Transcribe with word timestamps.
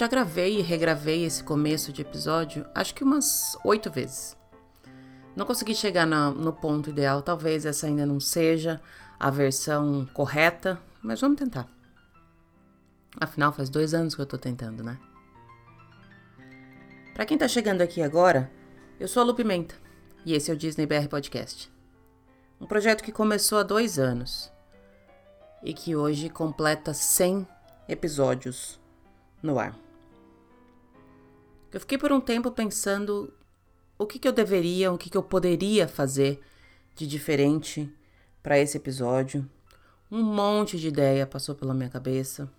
Já 0.00 0.08
gravei 0.08 0.58
e 0.58 0.62
regravei 0.62 1.26
esse 1.26 1.44
começo 1.44 1.92
de 1.92 2.00
episódio 2.00 2.64
acho 2.74 2.94
que 2.94 3.04
umas 3.04 3.54
oito 3.62 3.90
vezes. 3.90 4.34
Não 5.36 5.44
consegui 5.44 5.74
chegar 5.74 6.06
na, 6.06 6.30
no 6.30 6.54
ponto 6.54 6.88
ideal, 6.88 7.20
talvez 7.20 7.66
essa 7.66 7.86
ainda 7.86 8.06
não 8.06 8.18
seja 8.18 8.80
a 9.18 9.28
versão 9.28 10.08
correta, 10.14 10.80
mas 11.02 11.20
vamos 11.20 11.38
tentar. 11.38 11.68
Afinal, 13.20 13.52
faz 13.52 13.68
dois 13.68 13.92
anos 13.92 14.14
que 14.14 14.22
eu 14.22 14.24
tô 14.24 14.38
tentando, 14.38 14.82
né? 14.82 14.98
Para 17.12 17.26
quem 17.26 17.36
tá 17.36 17.46
chegando 17.46 17.82
aqui 17.82 18.00
agora, 18.00 18.50
eu 18.98 19.06
sou 19.06 19.22
a 19.22 19.26
Lu 19.26 19.34
Pimenta 19.34 19.74
e 20.24 20.32
esse 20.32 20.50
é 20.50 20.54
o 20.54 20.56
Disney 20.56 20.86
BR 20.86 21.08
Podcast. 21.10 21.70
Um 22.58 22.64
projeto 22.64 23.04
que 23.04 23.12
começou 23.12 23.58
há 23.58 23.62
dois 23.62 23.98
anos 23.98 24.50
e 25.62 25.74
que 25.74 25.94
hoje 25.94 26.30
completa 26.30 26.94
100 26.94 27.46
episódios 27.86 28.80
no 29.42 29.58
ar. 29.58 29.89
Eu 31.72 31.80
fiquei 31.80 31.96
por 31.96 32.10
um 32.10 32.20
tempo 32.20 32.50
pensando 32.50 33.32
o 33.96 34.06
que, 34.06 34.18
que 34.18 34.26
eu 34.26 34.32
deveria, 34.32 34.92
o 34.92 34.98
que, 34.98 35.08
que 35.08 35.16
eu 35.16 35.22
poderia 35.22 35.86
fazer 35.86 36.40
de 36.96 37.06
diferente 37.06 37.92
para 38.42 38.58
esse 38.58 38.76
episódio. 38.76 39.48
Um 40.10 40.22
monte 40.22 40.78
de 40.78 40.88
ideia 40.88 41.26
passou 41.26 41.54
pela 41.54 41.72
minha 41.72 41.88
cabeça. 41.88 42.50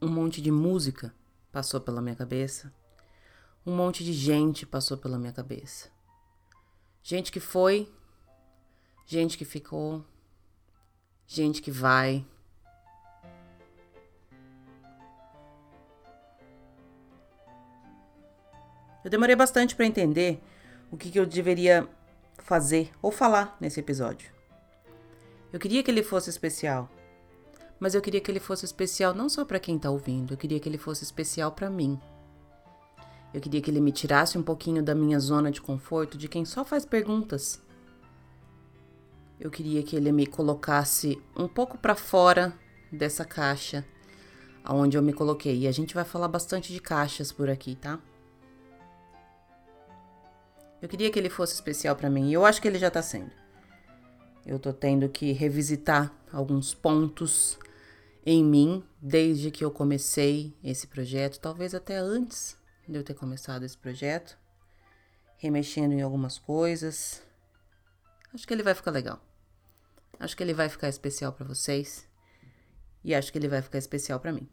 Um 0.00 0.08
monte 0.08 0.40
de 0.40 0.52
música 0.52 1.12
passou 1.50 1.80
pela 1.80 2.00
minha 2.00 2.14
cabeça. 2.14 2.72
Um 3.66 3.74
monte 3.74 4.04
de 4.04 4.12
gente 4.12 4.64
passou 4.64 4.96
pela 4.96 5.18
minha 5.18 5.32
cabeça. 5.32 5.90
Gente 7.02 7.32
que 7.32 7.40
foi, 7.40 7.90
gente 9.06 9.36
que 9.36 9.44
ficou, 9.44 10.04
gente 11.26 11.60
que 11.60 11.70
vai, 11.70 12.24
Eu 19.08 19.10
demorei 19.10 19.34
bastante 19.34 19.74
para 19.74 19.86
entender 19.86 20.38
o 20.90 20.96
que, 20.98 21.10
que 21.10 21.18
eu 21.18 21.24
deveria 21.24 21.88
fazer 22.36 22.90
ou 23.00 23.10
falar 23.10 23.56
nesse 23.58 23.80
episódio. 23.80 24.30
Eu 25.50 25.58
queria 25.58 25.82
que 25.82 25.90
ele 25.90 26.02
fosse 26.02 26.28
especial, 26.28 26.90
mas 27.80 27.94
eu 27.94 28.02
queria 28.02 28.20
que 28.20 28.30
ele 28.30 28.38
fosse 28.38 28.66
especial 28.66 29.14
não 29.14 29.30
só 29.30 29.46
para 29.46 29.58
quem 29.58 29.76
está 29.76 29.88
ouvindo, 29.88 30.34
eu 30.34 30.36
queria 30.36 30.60
que 30.60 30.68
ele 30.68 30.76
fosse 30.76 31.04
especial 31.04 31.52
para 31.52 31.70
mim. 31.70 31.98
Eu 33.32 33.40
queria 33.40 33.62
que 33.62 33.70
ele 33.70 33.80
me 33.80 33.92
tirasse 33.92 34.36
um 34.36 34.42
pouquinho 34.42 34.82
da 34.82 34.94
minha 34.94 35.18
zona 35.18 35.50
de 35.50 35.62
conforto 35.62 36.18
de 36.18 36.28
quem 36.28 36.44
só 36.44 36.62
faz 36.62 36.84
perguntas. 36.84 37.62
Eu 39.40 39.50
queria 39.50 39.82
que 39.82 39.96
ele 39.96 40.12
me 40.12 40.26
colocasse 40.26 41.18
um 41.34 41.48
pouco 41.48 41.78
para 41.78 41.94
fora 41.94 42.52
dessa 42.92 43.24
caixa 43.24 43.86
aonde 44.62 44.98
eu 44.98 45.02
me 45.02 45.14
coloquei. 45.14 45.60
E 45.60 45.66
a 45.66 45.72
gente 45.72 45.94
vai 45.94 46.04
falar 46.04 46.28
bastante 46.28 46.74
de 46.74 46.78
caixas 46.78 47.32
por 47.32 47.48
aqui, 47.48 47.74
tá? 47.74 47.98
Eu 50.80 50.88
queria 50.88 51.10
que 51.10 51.18
ele 51.18 51.28
fosse 51.28 51.54
especial 51.54 51.96
para 51.96 52.08
mim 52.08 52.30
e 52.30 52.32
eu 52.32 52.44
acho 52.44 52.62
que 52.62 52.68
ele 52.68 52.78
já 52.78 52.90
tá 52.90 53.02
sendo. 53.02 53.30
Eu 54.46 54.58
tô 54.58 54.72
tendo 54.72 55.08
que 55.08 55.32
revisitar 55.32 56.12
alguns 56.32 56.72
pontos 56.72 57.58
em 58.24 58.44
mim 58.44 58.84
desde 59.00 59.50
que 59.50 59.64
eu 59.64 59.70
comecei 59.70 60.56
esse 60.62 60.86
projeto, 60.86 61.40
talvez 61.40 61.74
até 61.74 61.96
antes 61.96 62.56
de 62.86 62.96
eu 62.96 63.02
ter 63.02 63.14
começado 63.14 63.64
esse 63.64 63.76
projeto, 63.76 64.38
remexendo 65.36 65.94
em 65.94 66.02
algumas 66.02 66.38
coisas. 66.38 67.22
Acho 68.32 68.46
que 68.46 68.54
ele 68.54 68.62
vai 68.62 68.74
ficar 68.74 68.90
legal. 68.90 69.20
Acho 70.18 70.36
que 70.36 70.42
ele 70.42 70.54
vai 70.54 70.68
ficar 70.68 70.88
especial 70.88 71.32
para 71.32 71.46
vocês 71.46 72.08
e 73.04 73.14
acho 73.14 73.32
que 73.32 73.38
ele 73.38 73.48
vai 73.48 73.62
ficar 73.62 73.78
especial 73.78 74.20
para 74.20 74.32
mim. 74.32 74.48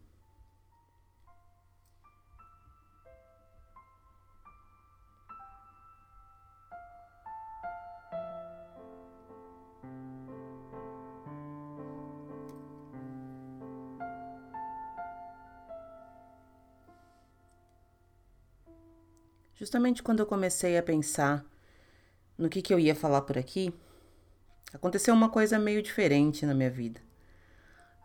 Justamente 19.58 20.02
quando 20.02 20.20
eu 20.20 20.26
comecei 20.26 20.76
a 20.76 20.82
pensar 20.82 21.44
no 22.36 22.48
que, 22.48 22.60
que 22.60 22.72
eu 22.72 22.78
ia 22.78 22.94
falar 22.94 23.22
por 23.22 23.38
aqui, 23.38 23.72
aconteceu 24.72 25.14
uma 25.14 25.30
coisa 25.30 25.58
meio 25.58 25.82
diferente 25.82 26.44
na 26.44 26.54
minha 26.54 26.70
vida. 26.70 27.00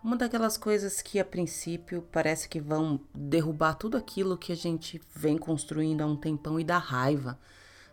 Uma 0.01 0.16
daquelas 0.16 0.57
coisas 0.57 1.01
que 1.01 1.19
a 1.19 1.25
princípio 1.25 2.01
parece 2.09 2.47
que 2.47 2.59
vão 2.59 3.00
derrubar 3.13 3.75
tudo 3.75 3.97
aquilo 3.97 4.38
que 4.38 4.53
a 4.53 4.56
gente 4.56 5.00
vem 5.13 5.38
construindo 5.38 6.01
há 6.01 6.06
um 6.06 6.16
tempão 6.16 6.57
e 6.59 6.63
dá 6.63 6.78
raiva, 6.78 7.38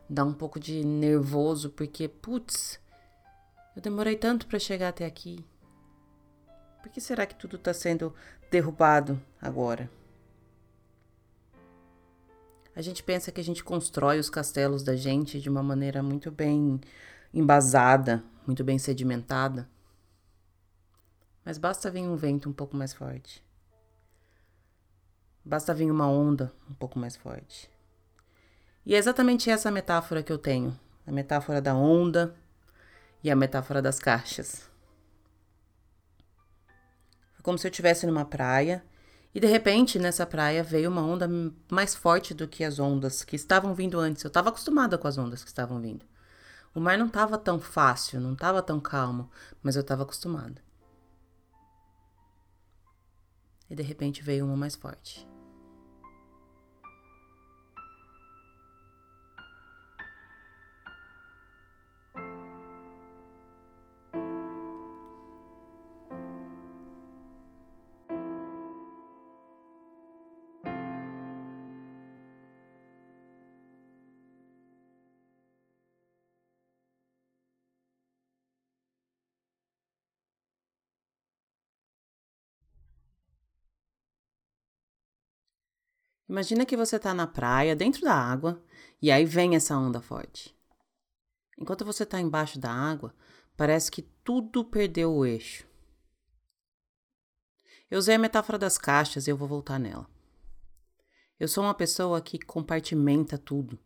dá 0.09 0.25
um 0.25 0.33
pouco 0.33 0.61
de 0.61 0.85
nervoso, 0.85 1.69
porque, 1.71 2.09
putz, 2.09 2.81
eu 3.75 3.83
demorei 3.83 4.17
tanto 4.17 4.47
para 4.47 4.59
chegar 4.59 4.89
até 4.89 5.05
aqui. 5.05 5.45
Por 6.81 6.91
que 6.93 7.01
será 7.01 7.27
que 7.27 7.35
tudo 7.35 7.57
está 7.57 7.75
sendo 7.75 8.15
derrubado 8.51 9.21
agora? 9.43 9.91
A 12.79 12.81
gente 12.81 13.03
pensa 13.03 13.33
que 13.33 13.41
a 13.41 13.45
gente 13.45 13.65
constrói 13.65 14.21
os 14.21 14.31
castelos 14.31 14.85
da 14.85 14.95
gente 14.95 15.41
de 15.41 15.49
uma 15.49 15.65
maneira 15.65 16.01
muito 16.01 16.31
bem 16.31 16.81
embasada, 17.35 18.23
muito 18.47 18.63
bem 18.63 18.79
sedimentada. 18.79 19.69
Mas 21.45 21.59
basta 21.59 21.91
vir 21.91 22.03
um 22.03 22.15
vento 22.15 22.49
um 22.49 22.53
pouco 22.53 22.77
mais 22.77 22.95
forte. 22.95 23.45
Basta 25.45 25.75
vir 25.75 25.91
uma 25.91 26.07
onda 26.07 26.53
um 26.71 26.75
pouco 26.75 27.01
mais 27.01 27.17
forte. 27.17 27.69
E 28.87 28.95
é 28.95 28.99
exatamente 28.99 29.51
essa 29.51 29.73
metáfora 29.73 30.23
que 30.23 30.33
eu 30.33 30.39
tenho: 30.39 30.79
a 31.05 31.11
metáfora 31.11 31.61
da 31.61 31.75
onda 31.75 32.33
e 33.25 33.29
a 33.29 33.35
metáfora 33.35 33.83
das 33.83 33.99
caixas. 33.99 34.71
É 37.37 37.43
como 37.43 37.59
se 37.59 37.67
eu 37.67 37.73
estivesse 37.73 38.07
numa 38.07 38.25
praia 38.25 38.85
e 39.35 39.41
de 39.41 39.47
repente, 39.47 39.99
nessa 39.99 40.27
praia 40.27 40.63
veio 40.63 40.91
uma 40.91 41.03
onda 41.03 41.29
mais 41.71 41.95
forte 41.95 42.33
do 42.33 42.49
que 42.49 42.65
as 42.65 42.79
ondas 42.79 43.23
que 43.23 43.37
estavam 43.37 43.75
vindo 43.75 43.99
antes. 43.99 44.25
Eu 44.25 44.29
estava 44.29 44.49
acostumada 44.49 44.97
com 44.97 45.07
as 45.07 45.19
ondas 45.19 45.43
que 45.43 45.49
estavam 45.49 45.81
vindo. 45.81 46.05
O 46.75 46.81
mar 46.81 46.97
não 46.97 47.07
estava 47.07 47.37
tão 47.37 47.61
fácil, 47.61 48.21
não 48.21 48.33
estava 48.33 48.63
tão 48.63 48.81
calmo, 48.81 49.31
mas 49.63 49.77
eu 49.77 49.83
estava 49.83 50.03
acostumada. 50.03 50.63
E 53.69 53.75
de 53.75 53.83
repente 53.83 54.23
veio 54.23 54.47
uma 54.47 54.57
mais 54.57 54.75
forte. 54.75 55.27
Imagina 86.29 86.67
que 86.67 86.77
você 86.77 86.97
está 86.97 87.15
na 87.15 87.27
praia, 87.27 87.75
dentro 87.75 88.03
da 88.03 88.15
água, 88.15 88.63
e 89.01 89.11
aí 89.11 89.25
vem 89.25 89.57
essa 89.57 89.77
onda 89.77 90.01
forte. 90.01 90.55
Enquanto 91.57 91.85
você 91.85 92.03
está 92.03 92.21
embaixo 92.21 92.59
da 92.59 92.71
água, 92.71 93.15
parece 93.57 93.91
que 93.91 94.03
tudo 94.03 94.65
perdeu 94.65 95.13
o 95.13 95.25
eixo. 95.25 95.67
Eu 97.91 97.99
usei 97.99 98.17
a 98.17 98.19
metáfora 98.19 98.59
das 98.59 98.77
caixas 98.77 99.27
e 99.27 99.31
eu 99.31 99.37
vou 99.37 99.49
voltar 99.49 99.79
nela. 99.79 100.07
Eu 101.41 101.49
sou 101.49 101.65
uma 101.65 101.75
pessoa 101.75 102.21
que 102.21 102.39
compartimenta 102.39 103.39
tudo. 103.39 103.79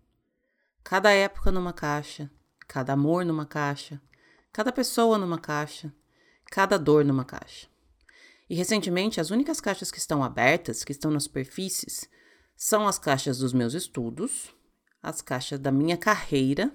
Cada 0.82 1.12
época 1.12 1.52
numa 1.52 1.72
caixa, 1.72 2.30
cada 2.66 2.94
amor 2.94 3.24
numa 3.24 3.46
caixa, 3.46 4.02
cada 4.52 4.72
pessoa 4.72 5.16
numa 5.16 5.38
caixa, 5.38 5.94
cada 6.46 6.76
dor 6.76 7.04
numa 7.04 7.24
caixa. 7.24 7.68
E 8.50 8.54
recentemente, 8.54 9.20
as 9.20 9.30
únicas 9.30 9.60
caixas 9.60 9.90
que 9.90 9.98
estão 9.98 10.24
abertas, 10.24 10.82
que 10.82 10.92
estão 10.92 11.10
nas 11.10 11.24
superfícies, 11.24 12.10
são 12.62 12.86
as 12.86 12.96
caixas 12.96 13.38
dos 13.38 13.52
meus 13.52 13.74
estudos, 13.74 14.54
as 15.02 15.20
caixas 15.20 15.58
da 15.58 15.72
minha 15.72 15.96
carreira 15.96 16.72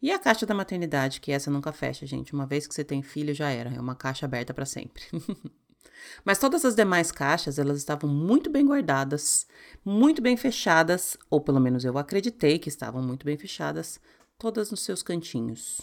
e 0.00 0.12
a 0.12 0.18
caixa 0.18 0.46
da 0.46 0.54
maternidade, 0.54 1.20
que 1.20 1.32
essa 1.32 1.50
nunca 1.50 1.72
fecha, 1.72 2.06
gente. 2.06 2.32
Uma 2.32 2.46
vez 2.46 2.68
que 2.68 2.74
você 2.74 2.84
tem 2.84 3.02
filho, 3.02 3.34
já 3.34 3.50
era. 3.50 3.74
É 3.74 3.80
uma 3.80 3.96
caixa 3.96 4.26
aberta 4.26 4.54
para 4.54 4.64
sempre. 4.64 5.02
Mas 6.24 6.38
todas 6.38 6.64
as 6.64 6.76
demais 6.76 7.10
caixas, 7.10 7.58
elas 7.58 7.78
estavam 7.78 8.08
muito 8.08 8.48
bem 8.48 8.64
guardadas, 8.64 9.44
muito 9.84 10.22
bem 10.22 10.36
fechadas, 10.36 11.16
ou 11.28 11.40
pelo 11.40 11.58
menos 11.58 11.84
eu 11.84 11.98
acreditei 11.98 12.56
que 12.56 12.68
estavam 12.68 13.02
muito 13.02 13.26
bem 13.26 13.36
fechadas, 13.36 13.98
todas 14.38 14.70
nos 14.70 14.84
seus 14.84 15.02
cantinhos. 15.02 15.80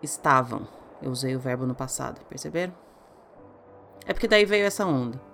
Estavam. 0.00 0.68
Eu 1.02 1.10
usei 1.10 1.34
o 1.34 1.40
verbo 1.40 1.66
no 1.66 1.74
passado, 1.74 2.24
perceberam? 2.26 2.72
É 4.06 4.12
porque 4.12 4.28
daí 4.28 4.44
veio 4.44 4.64
essa 4.64 4.86
onda. 4.86 5.31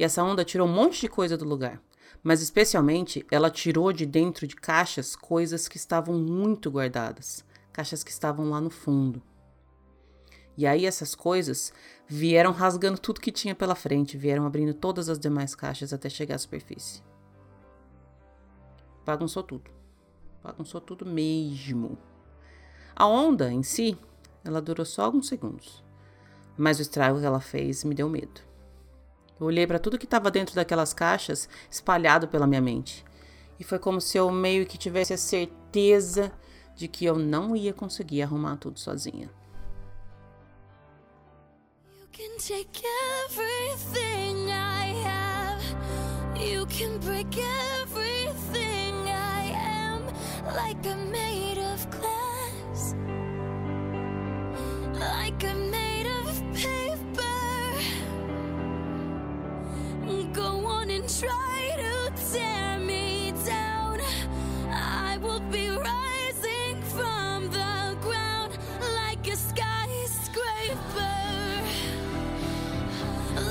E 0.00 0.02
essa 0.02 0.24
onda 0.24 0.46
tirou 0.46 0.66
um 0.66 0.72
monte 0.72 1.02
de 1.02 1.08
coisa 1.10 1.36
do 1.36 1.44
lugar. 1.44 1.78
Mas 2.22 2.40
especialmente, 2.40 3.22
ela 3.30 3.50
tirou 3.50 3.92
de 3.92 4.06
dentro 4.06 4.46
de 4.46 4.56
caixas 4.56 5.14
coisas 5.14 5.68
que 5.68 5.76
estavam 5.76 6.18
muito 6.18 6.70
guardadas, 6.70 7.44
caixas 7.70 8.02
que 8.02 8.10
estavam 8.10 8.48
lá 8.48 8.62
no 8.62 8.70
fundo. 8.70 9.20
E 10.56 10.66
aí 10.66 10.86
essas 10.86 11.14
coisas 11.14 11.70
vieram 12.08 12.50
rasgando 12.50 12.98
tudo 12.98 13.20
que 13.20 13.30
tinha 13.30 13.54
pela 13.54 13.74
frente, 13.74 14.16
vieram 14.16 14.46
abrindo 14.46 14.72
todas 14.72 15.10
as 15.10 15.18
demais 15.18 15.54
caixas 15.54 15.92
até 15.92 16.08
chegar 16.08 16.36
à 16.36 16.38
superfície. 16.38 17.02
Bagunçou 19.04 19.42
tudo. 19.42 19.70
Bagunçou 20.42 20.80
tudo 20.80 21.04
mesmo. 21.04 21.98
A 22.96 23.06
onda 23.06 23.52
em 23.52 23.62
si, 23.62 23.98
ela 24.42 24.62
durou 24.62 24.86
só 24.86 25.02
alguns 25.02 25.28
segundos. 25.28 25.84
Mas 26.56 26.78
o 26.78 26.82
estrago 26.82 27.20
que 27.20 27.26
ela 27.26 27.40
fez 27.40 27.84
me 27.84 27.94
deu 27.94 28.08
medo. 28.08 28.48
Eu 29.40 29.46
olhei 29.46 29.66
para 29.66 29.78
tudo 29.78 29.98
que 29.98 30.04
estava 30.04 30.30
dentro 30.30 30.54
daquelas 30.54 30.92
caixas, 30.92 31.48
espalhado 31.70 32.28
pela 32.28 32.46
minha 32.46 32.60
mente. 32.60 33.02
E 33.58 33.64
foi 33.64 33.78
como 33.78 33.98
se 33.98 34.18
eu 34.18 34.30
meio 34.30 34.66
que 34.66 34.76
tivesse 34.76 35.14
a 35.14 35.16
certeza 35.16 36.30
de 36.76 36.86
que 36.86 37.06
eu 37.06 37.18
não 37.18 37.56
ia 37.56 37.72
conseguir 37.72 38.22
arrumar 38.22 38.58
tudo 38.58 38.78
sozinha. 38.78 39.30
You 41.98 42.06
can 42.12 42.36
take 42.36 42.82
everything 43.24 44.50
I 44.50 44.94
have. 45.04 45.62
You 46.38 46.66
can 46.66 46.98
break 46.98 47.38
everything 47.82 48.94
I 49.06 49.52
am 49.54 50.04
like 50.54 50.86
made 51.10 51.58
of 51.58 51.86
glass. 51.90 52.94
Like 54.98 55.44
made 55.70 55.89
Go 60.32 60.64
on 60.64 60.90
and 60.90 61.08
try 61.08 61.74
to 61.76 62.12
tear 62.32 62.78
me 62.78 63.32
down. 63.44 63.98
I 64.70 65.18
will 65.20 65.40
be 65.50 65.68
rising 65.68 66.80
from 66.82 67.50
the 67.50 67.96
ground 68.00 68.56
like 68.94 69.26
a 69.26 69.36
skyscraper. 69.36 70.76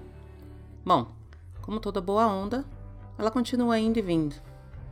Bom, 0.83 1.07
como 1.61 1.79
toda 1.79 2.01
boa 2.01 2.27
onda, 2.27 2.65
ela 3.17 3.31
continua 3.31 3.79
indo 3.79 3.99
e 3.99 4.01
vindo. 4.01 4.35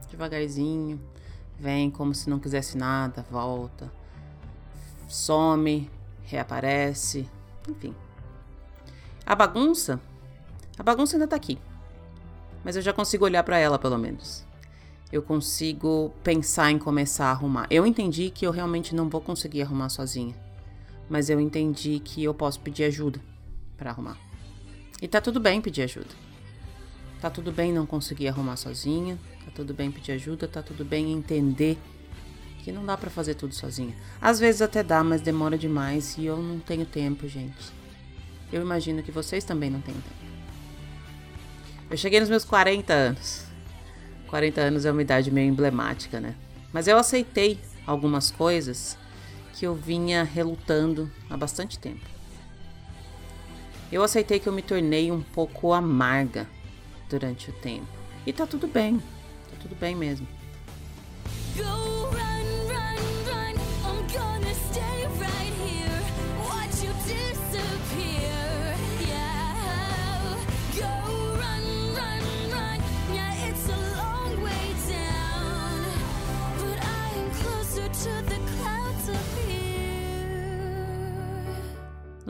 Devagarzinho, 0.10 1.02
vem 1.60 1.92
como 1.92 2.14
se 2.16 2.30
não 2.30 2.40
quisesse 2.40 2.78
nada, 2.78 3.26
volta, 3.30 3.92
some, 5.10 5.90
reaparece, 6.26 7.30
enfim. 7.70 7.94
A 9.26 9.36
bagunça, 9.36 10.00
a 10.78 10.84
bagunça 10.84 11.16
ainda 11.16 11.28
tá 11.28 11.36
aqui. 11.36 11.58
Mas 12.64 12.76
eu 12.76 12.82
já 12.82 12.94
consigo 12.94 13.26
olhar 13.26 13.44
para 13.44 13.58
ela 13.58 13.78
pelo 13.78 13.98
menos. 13.98 14.46
Eu 15.12 15.22
consigo 15.22 16.14
pensar 16.24 16.72
em 16.72 16.80
começar 16.80 17.28
a 17.28 17.32
arrumar. 17.32 17.68
Eu 17.70 17.86
entendi 17.86 18.30
que 18.30 18.48
eu 18.48 18.52
realmente 18.52 18.96
não 18.96 19.10
vou 19.10 19.22
conseguir 19.22 19.62
arrumar 19.62 19.90
sozinha. 19.90 20.36
Mas 21.10 21.30
eu 21.30 21.40
entendi 21.40 22.00
que 22.00 22.24
eu 22.24 22.34
posso 22.34 22.60
pedir 22.60 22.86
ajuda 22.86 23.20
para 23.78 23.92
arrumar. 23.92 24.18
E 25.02 25.08
tá 25.08 25.20
tudo 25.22 25.40
bem 25.40 25.62
pedir 25.62 25.84
ajuda. 25.84 26.16
Tá 27.22 27.30
tudo 27.30 27.52
bem 27.52 27.72
não 27.72 27.86
conseguir 27.86 28.28
arrumar 28.28 28.58
sozinha, 28.58 29.18
tá 29.46 29.52
tudo 29.54 29.74
bem 29.74 29.92
pedir 29.92 30.14
ajuda, 30.14 30.48
tá 30.48 30.62
tudo 30.62 30.84
bem 30.84 31.12
entender 31.14 31.78
que 32.64 32.72
não 32.72 32.86
dá 32.86 32.98
para 32.98 33.10
fazer 33.10 33.36
tudo 33.36 33.54
sozinha. 33.54 33.94
Às 34.22 34.40
vezes 34.40 34.62
até 34.62 34.82
dá, 34.82 35.04
mas 35.04 35.22
demora 35.22 35.58
demais 35.58 36.18
e 36.18 36.26
eu 36.26 36.38
não 36.38 36.60
tenho 36.60 36.86
tempo, 36.86 37.28
gente. 37.28 37.74
Eu 38.52 38.62
imagino 38.62 39.04
que 39.04 39.12
vocês 39.12 39.44
também 39.44 39.70
não 39.70 39.82
têm 39.82 39.94
tempo. 39.94 40.24
Eu 41.90 41.98
cheguei 41.98 42.20
nos 42.22 42.30
meus 42.30 42.46
40 42.46 42.94
anos. 42.94 43.46
40 44.28 44.62
anos 44.62 44.86
é 44.86 44.92
uma 44.92 45.02
idade 45.02 45.30
meio 45.30 45.50
emblemática, 45.50 46.20
né? 46.20 46.36
Mas 46.72 46.88
eu 46.88 46.98
aceitei 46.98 47.60
algumas 47.86 48.32
coisas 48.32 48.98
que 49.54 49.68
eu 49.68 49.76
vinha 49.76 50.24
relutando 50.24 51.12
há 51.30 51.36
bastante 51.36 51.78
tempo. 51.78 52.06
Eu 53.92 54.02
aceitei 54.02 54.40
que 54.40 54.48
eu 54.48 54.54
me 54.54 54.62
tornei 54.62 55.12
um 55.12 55.22
pouco 55.22 55.74
amarga 55.74 56.48
durante 57.10 57.50
o 57.50 57.54
tempo. 57.54 57.86
E 58.26 58.32
tá 58.32 58.48
tudo 58.48 58.68
bem. 58.68 58.98
Tá 58.98 59.58
tudo 59.62 59.76
bem 59.76 59.96
mesmo. 59.96 60.28
Go 61.56 62.03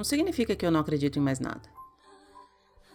Não 0.04 0.06
significa 0.06 0.54
que 0.54 0.66
eu 0.66 0.70
não 0.70 0.82
acredito 0.82 1.18
em 1.18 1.22
mais 1.22 1.40
nada. 1.40 1.62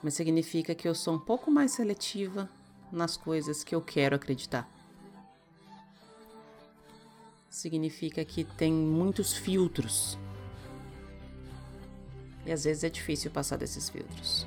Mas 0.02 0.12
significa 0.12 0.74
que 0.74 0.86
eu 0.86 0.94
sou 0.94 1.14
um 1.14 1.18
pouco 1.18 1.50
mais 1.50 1.70
seletiva 1.70 2.50
nas 2.92 3.16
coisas 3.16 3.64
que 3.64 3.74
eu 3.74 3.80
quero 3.80 4.14
acreditar. 4.14 4.70
Significa 7.48 8.22
que 8.26 8.44
tem 8.44 8.70
muitos 8.70 9.32
filtros. 9.32 10.18
E 12.44 12.52
às 12.52 12.64
vezes 12.64 12.84
é 12.84 12.90
difícil 12.90 13.30
passar 13.30 13.56
desses 13.56 13.88
filtros. 13.88 14.46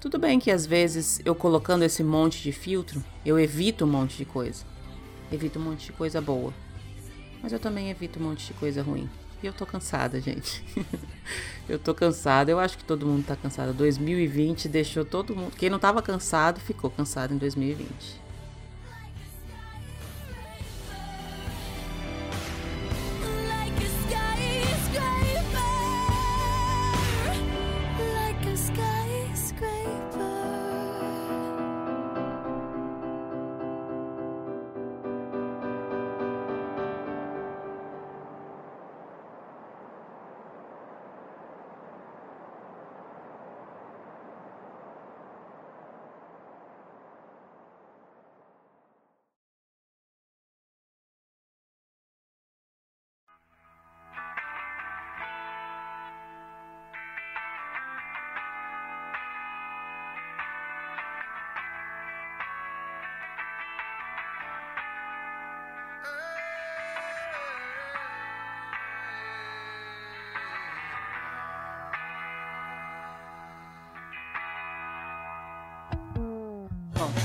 Tudo 0.00 0.18
bem 0.18 0.40
que 0.40 0.50
às 0.50 0.64
vezes 0.64 1.20
eu 1.22 1.34
colocando 1.34 1.82
esse 1.82 2.02
monte 2.02 2.42
de 2.42 2.50
filtro, 2.50 3.04
eu 3.26 3.38
evito 3.38 3.84
um 3.84 3.88
monte 3.88 4.16
de 4.16 4.24
coisa. 4.24 4.64
Evito 5.30 5.58
um 5.58 5.64
monte 5.64 5.84
de 5.84 5.92
coisa 5.92 6.18
boa. 6.18 6.54
Mas 7.42 7.52
eu 7.52 7.60
também 7.60 7.90
evito 7.90 8.18
um 8.18 8.22
monte 8.22 8.46
de 8.46 8.54
coisa 8.54 8.82
ruim. 8.82 9.06
E 9.42 9.46
eu 9.46 9.52
tô 9.52 9.64
cansada, 9.64 10.20
gente. 10.20 10.64
eu 11.68 11.78
tô 11.78 11.94
cansada. 11.94 12.50
Eu 12.50 12.58
acho 12.58 12.76
que 12.76 12.84
todo 12.84 13.06
mundo 13.06 13.24
tá 13.24 13.36
cansado. 13.36 13.72
2020 13.72 14.68
deixou 14.68 15.04
todo 15.04 15.34
mundo. 15.34 15.52
Quem 15.56 15.70
não 15.70 15.78
tava 15.78 16.02
cansado, 16.02 16.60
ficou 16.60 16.90
cansado 16.90 17.32
em 17.32 17.38
2020. 17.38 18.27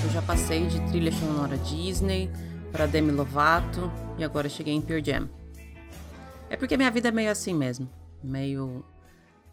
Eu 0.04 0.10
já 0.10 0.22
passei 0.22 0.66
de 0.68 0.80
trilha 0.88 1.12
sonora 1.12 1.58
Disney 1.58 2.30
para 2.72 2.86
Demi 2.86 3.12
Lovato 3.12 3.92
e 4.18 4.24
agora 4.24 4.48
cheguei 4.48 4.74
em 4.74 4.82
Pure 4.82 5.04
Jam. 5.04 5.30
É 6.50 6.56
porque 6.56 6.78
minha 6.78 6.92
vida 6.92 7.10
é 7.10 7.12
meio 7.12 7.32
assim 7.32 7.54
mesmo, 7.54 7.90
meio 8.24 8.86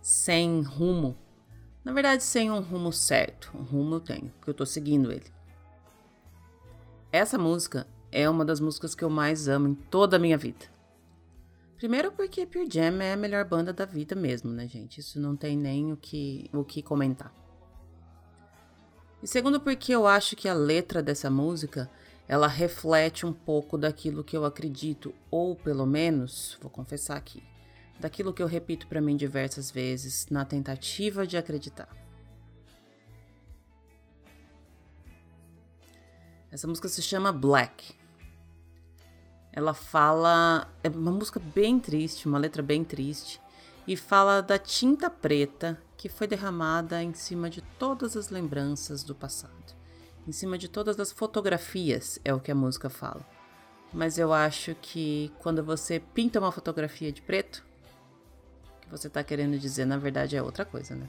sem 0.00 0.62
rumo. 0.62 1.16
Na 1.84 1.92
verdade, 1.92 2.22
sem 2.22 2.50
um 2.50 2.60
rumo 2.60 2.92
certo. 2.92 3.50
Um 3.54 3.62
rumo 3.62 3.96
eu 3.96 4.00
tenho, 4.00 4.30
porque 4.36 4.50
eu 4.50 4.54
tô 4.54 4.64
seguindo 4.66 5.10
ele. 5.10 5.26
Essa 7.10 7.36
música 7.36 7.86
é 8.12 8.28
uma 8.28 8.44
das 8.44 8.60
músicas 8.60 8.94
que 8.94 9.02
eu 9.02 9.10
mais 9.10 9.48
amo 9.48 9.68
em 9.68 9.74
toda 9.74 10.16
a 10.16 10.20
minha 10.20 10.38
vida. 10.38 10.66
Primeiro 11.76 12.12
porque 12.12 12.46
Pure 12.46 12.68
Jam 12.70 13.00
é 13.00 13.14
a 13.14 13.16
melhor 13.16 13.44
banda 13.46 13.72
da 13.72 13.84
vida 13.84 14.14
mesmo, 14.14 14.52
né, 14.52 14.68
gente? 14.68 14.98
Isso 14.98 15.18
não 15.18 15.34
tem 15.34 15.56
nem 15.56 15.92
o 15.92 15.96
que, 15.96 16.50
o 16.52 16.62
que 16.62 16.82
comentar. 16.82 17.39
E 19.22 19.26
segundo 19.26 19.60
porque 19.60 19.92
eu 19.92 20.06
acho 20.06 20.34
que 20.34 20.48
a 20.48 20.54
letra 20.54 21.02
dessa 21.02 21.28
música, 21.28 21.90
ela 22.26 22.46
reflete 22.46 23.26
um 23.26 23.32
pouco 23.32 23.76
daquilo 23.76 24.24
que 24.24 24.36
eu 24.36 24.44
acredito, 24.44 25.14
ou 25.30 25.54
pelo 25.54 25.86
menos, 25.86 26.56
vou 26.60 26.70
confessar 26.70 27.16
aqui, 27.16 27.42
daquilo 27.98 28.32
que 28.32 28.42
eu 28.42 28.46
repito 28.46 28.86
para 28.86 29.00
mim 29.00 29.16
diversas 29.16 29.70
vezes 29.70 30.26
na 30.30 30.44
tentativa 30.44 31.26
de 31.26 31.36
acreditar. 31.36 31.88
Essa 36.50 36.66
música 36.66 36.88
se 36.88 37.00
chama 37.00 37.30
Black. 37.30 37.94
Ela 39.52 39.72
fala. 39.72 40.68
É 40.82 40.88
uma 40.88 41.12
música 41.12 41.38
bem 41.38 41.78
triste, 41.78 42.26
uma 42.26 42.38
letra 42.38 42.62
bem 42.62 42.82
triste. 42.82 43.40
E 43.86 43.96
fala 43.96 44.40
da 44.40 44.58
tinta 44.58 45.08
preta 45.08 45.80
que 46.00 46.08
foi 46.08 46.26
derramada 46.26 47.02
em 47.02 47.12
cima 47.12 47.50
de 47.50 47.60
todas 47.60 48.16
as 48.16 48.30
lembranças 48.30 49.02
do 49.02 49.14
passado. 49.14 49.76
Em 50.26 50.32
cima 50.32 50.56
de 50.56 50.66
todas 50.66 50.98
as 50.98 51.12
fotografias, 51.12 52.18
é 52.24 52.32
o 52.32 52.40
que 52.40 52.50
a 52.50 52.54
música 52.54 52.88
fala. 52.88 53.20
Mas 53.92 54.16
eu 54.16 54.32
acho 54.32 54.74
que 54.80 55.30
quando 55.40 55.62
você 55.62 56.00
pinta 56.00 56.38
uma 56.38 56.50
fotografia 56.50 57.12
de 57.12 57.20
preto, 57.20 57.62
o 58.78 58.80
que 58.80 58.90
você 58.90 59.08
está 59.08 59.22
querendo 59.22 59.58
dizer 59.58 59.84
na 59.84 59.98
verdade 59.98 60.34
é 60.34 60.42
outra 60.42 60.64
coisa, 60.64 60.94
né? 60.94 61.06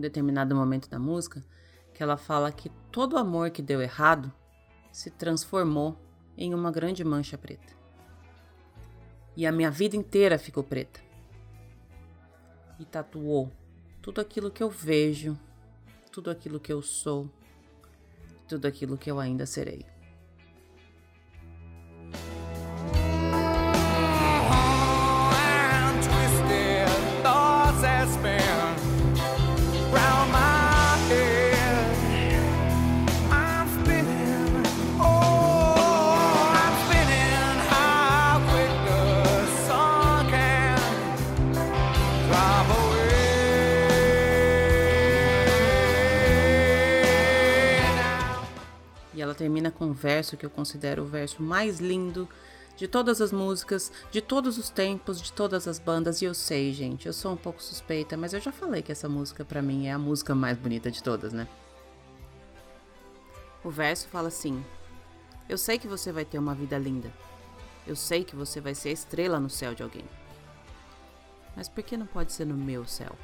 Determinado 0.00 0.54
momento 0.54 0.88
da 0.88 0.98
música 0.98 1.44
que 1.92 2.02
ela 2.02 2.16
fala 2.16 2.50
que 2.50 2.70
todo 2.90 3.18
amor 3.18 3.50
que 3.50 3.60
deu 3.60 3.80
errado 3.80 4.32
se 4.90 5.10
transformou 5.10 5.96
em 6.36 6.54
uma 6.54 6.70
grande 6.70 7.04
mancha 7.04 7.36
preta. 7.36 7.74
E 9.36 9.46
a 9.46 9.52
minha 9.52 9.70
vida 9.70 9.96
inteira 9.96 10.38
ficou 10.38 10.64
preta. 10.64 11.00
E 12.78 12.84
tatuou 12.84 13.52
tudo 14.00 14.20
aquilo 14.20 14.50
que 14.50 14.62
eu 14.62 14.70
vejo, 14.70 15.38
tudo 16.10 16.30
aquilo 16.30 16.58
que 16.58 16.72
eu 16.72 16.80
sou, 16.80 17.30
tudo 18.48 18.66
aquilo 18.66 18.96
que 18.96 19.10
eu 19.10 19.20
ainda 19.20 19.44
serei. 19.44 19.84
Verso 50.00 50.36
que 50.36 50.46
eu 50.46 50.50
considero 50.50 51.02
o 51.02 51.06
verso 51.06 51.42
mais 51.42 51.78
lindo 51.78 52.28
de 52.76 52.88
todas 52.88 53.20
as 53.20 53.30
músicas, 53.30 53.92
de 54.10 54.22
todos 54.22 54.56
os 54.56 54.70
tempos, 54.70 55.20
de 55.20 55.32
todas 55.32 55.68
as 55.68 55.78
bandas. 55.78 56.22
E 56.22 56.24
eu 56.24 56.32
sei, 56.32 56.72
gente, 56.72 57.06
eu 57.06 57.12
sou 57.12 57.32
um 57.32 57.36
pouco 57.36 57.62
suspeita, 57.62 58.16
mas 58.16 58.32
eu 58.32 58.40
já 58.40 58.50
falei 58.50 58.80
que 58.80 58.90
essa 58.90 59.08
música 59.08 59.44
para 59.44 59.60
mim 59.60 59.86
é 59.86 59.92
a 59.92 59.98
música 59.98 60.34
mais 60.34 60.56
bonita 60.56 60.90
de 60.90 61.02
todas, 61.02 61.32
né? 61.32 61.46
O 63.62 63.68
verso 63.68 64.08
fala 64.08 64.28
assim: 64.28 64.64
Eu 65.46 65.58
sei 65.58 65.78
que 65.78 65.86
você 65.86 66.10
vai 66.10 66.24
ter 66.24 66.38
uma 66.38 66.54
vida 66.54 66.78
linda. 66.78 67.12
Eu 67.86 67.94
sei 67.94 68.24
que 68.24 68.34
você 68.34 68.60
vai 68.60 68.74
ser 68.74 68.88
a 68.88 68.92
estrela 68.92 69.38
no 69.38 69.50
céu 69.50 69.74
de 69.74 69.82
alguém. 69.82 70.04
Mas 71.54 71.68
por 71.68 71.82
que 71.82 71.96
não 71.96 72.06
pode 72.06 72.32
ser 72.32 72.46
no 72.46 72.54
meu 72.54 72.86
céu? 72.86 73.14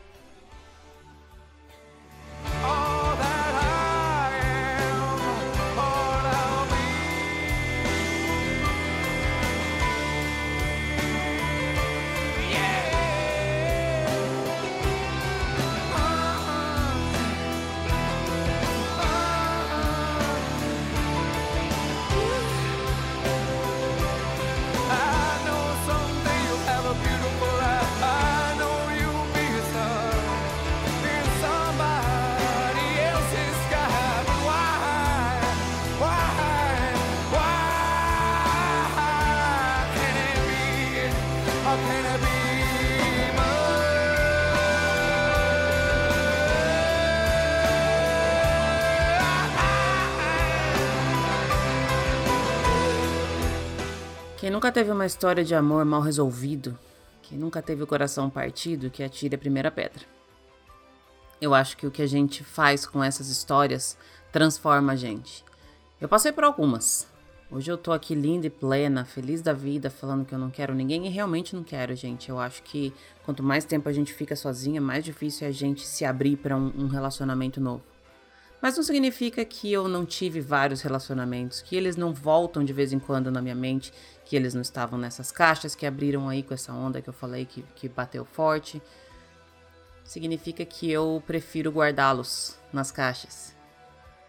Nunca 54.56 54.72
teve 54.72 54.90
uma 54.90 55.04
história 55.04 55.44
de 55.44 55.54
amor 55.54 55.84
mal 55.84 56.00
resolvido, 56.00 56.78
quem 57.20 57.36
nunca 57.36 57.60
teve 57.60 57.82
o 57.82 57.86
coração 57.86 58.30
partido, 58.30 58.88
que 58.88 59.02
atire 59.02 59.34
a 59.34 59.38
primeira 59.38 59.70
pedra. 59.70 60.02
Eu 61.38 61.52
acho 61.52 61.76
que 61.76 61.86
o 61.86 61.90
que 61.90 62.00
a 62.00 62.06
gente 62.06 62.42
faz 62.42 62.86
com 62.86 63.04
essas 63.04 63.28
histórias 63.28 63.98
transforma 64.32 64.94
a 64.94 64.96
gente. 64.96 65.44
Eu 66.00 66.08
passei 66.08 66.32
por 66.32 66.42
algumas. 66.42 67.06
Hoje 67.50 67.70
eu 67.70 67.76
tô 67.76 67.92
aqui 67.92 68.14
linda 68.14 68.46
e 68.46 68.50
plena, 68.50 69.04
feliz 69.04 69.42
da 69.42 69.52
vida, 69.52 69.90
falando 69.90 70.24
que 70.24 70.34
eu 70.34 70.38
não 70.38 70.48
quero 70.48 70.74
ninguém 70.74 71.06
e 71.06 71.10
realmente 71.10 71.54
não 71.54 71.62
quero, 71.62 71.94
gente. 71.94 72.30
Eu 72.30 72.40
acho 72.40 72.62
que 72.62 72.94
quanto 73.26 73.42
mais 73.42 73.66
tempo 73.66 73.90
a 73.90 73.92
gente 73.92 74.14
fica 74.14 74.34
sozinha, 74.34 74.80
mais 74.80 75.04
difícil 75.04 75.46
é 75.46 75.50
a 75.50 75.52
gente 75.52 75.86
se 75.86 76.02
abrir 76.02 76.38
para 76.38 76.56
um, 76.56 76.72
um 76.74 76.86
relacionamento 76.86 77.60
novo. 77.60 77.95
Mas 78.60 78.76
não 78.76 78.82
significa 78.82 79.44
que 79.44 79.72
eu 79.72 79.86
não 79.86 80.06
tive 80.06 80.40
vários 80.40 80.80
relacionamentos, 80.80 81.60
que 81.60 81.76
eles 81.76 81.96
não 81.96 82.12
voltam 82.12 82.64
de 82.64 82.72
vez 82.72 82.92
em 82.92 82.98
quando 82.98 83.30
na 83.30 83.42
minha 83.42 83.54
mente, 83.54 83.92
que 84.24 84.34
eles 84.34 84.54
não 84.54 84.62
estavam 84.62 84.98
nessas 84.98 85.30
caixas 85.30 85.74
que 85.74 85.86
abriram 85.86 86.28
aí 86.28 86.42
com 86.42 86.54
essa 86.54 86.72
onda 86.72 87.02
que 87.02 87.08
eu 87.08 87.12
falei 87.12 87.44
que, 87.44 87.64
que 87.74 87.88
bateu 87.88 88.24
forte. 88.24 88.82
Significa 90.04 90.64
que 90.64 90.90
eu 90.90 91.22
prefiro 91.26 91.70
guardá-los 91.70 92.58
nas 92.72 92.90
caixas. 92.90 93.54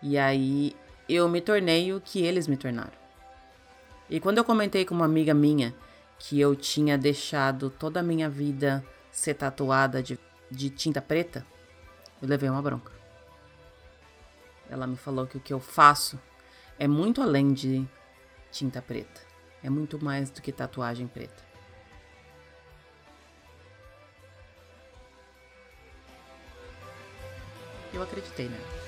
E 0.01 0.17
aí 0.17 0.75
eu 1.07 1.29
me 1.29 1.39
tornei 1.39 1.93
o 1.93 2.01
que 2.01 2.21
eles 2.21 2.47
me 2.47 2.57
tornaram. 2.57 2.91
E 4.09 4.19
quando 4.19 4.37
eu 4.37 4.43
comentei 4.43 4.85
com 4.85 4.93
uma 4.93 5.05
amiga 5.05 5.33
minha 5.33 5.73
que 6.19 6.39
eu 6.39 6.55
tinha 6.55 6.97
deixado 6.97 7.69
toda 7.69 7.99
a 7.99 8.03
minha 8.03 8.29
vida 8.29 8.83
ser 9.11 9.35
tatuada 9.35 10.01
de, 10.01 10.19
de 10.49 10.69
tinta 10.69 11.01
preta, 11.01 11.45
eu 12.21 12.27
levei 12.27 12.49
uma 12.49 12.61
bronca. 12.61 12.91
Ela 14.69 14.85
me 14.85 14.97
falou 14.97 15.25
que 15.25 15.37
o 15.37 15.39
que 15.39 15.53
eu 15.53 15.59
faço 15.59 16.19
é 16.77 16.87
muito 16.87 17.21
além 17.21 17.53
de 17.53 17.87
tinta 18.51 18.81
preta. 18.81 19.21
É 19.63 19.69
muito 19.69 20.03
mais 20.03 20.29
do 20.29 20.41
que 20.41 20.51
tatuagem 20.51 21.07
preta. 21.07 21.45
Eu 27.93 28.03
acreditei 28.03 28.47
nela. 28.49 28.86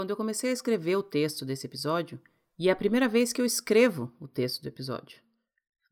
Quando 0.00 0.08
eu 0.08 0.16
comecei 0.16 0.48
a 0.48 0.54
escrever 0.54 0.96
o 0.96 1.02
texto 1.02 1.44
desse 1.44 1.66
episódio, 1.66 2.18
e 2.58 2.70
é 2.70 2.72
a 2.72 2.76
primeira 2.76 3.06
vez 3.06 3.34
que 3.34 3.40
eu 3.42 3.44
escrevo 3.44 4.10
o 4.18 4.26
texto 4.26 4.62
do 4.62 4.68
episódio. 4.68 5.20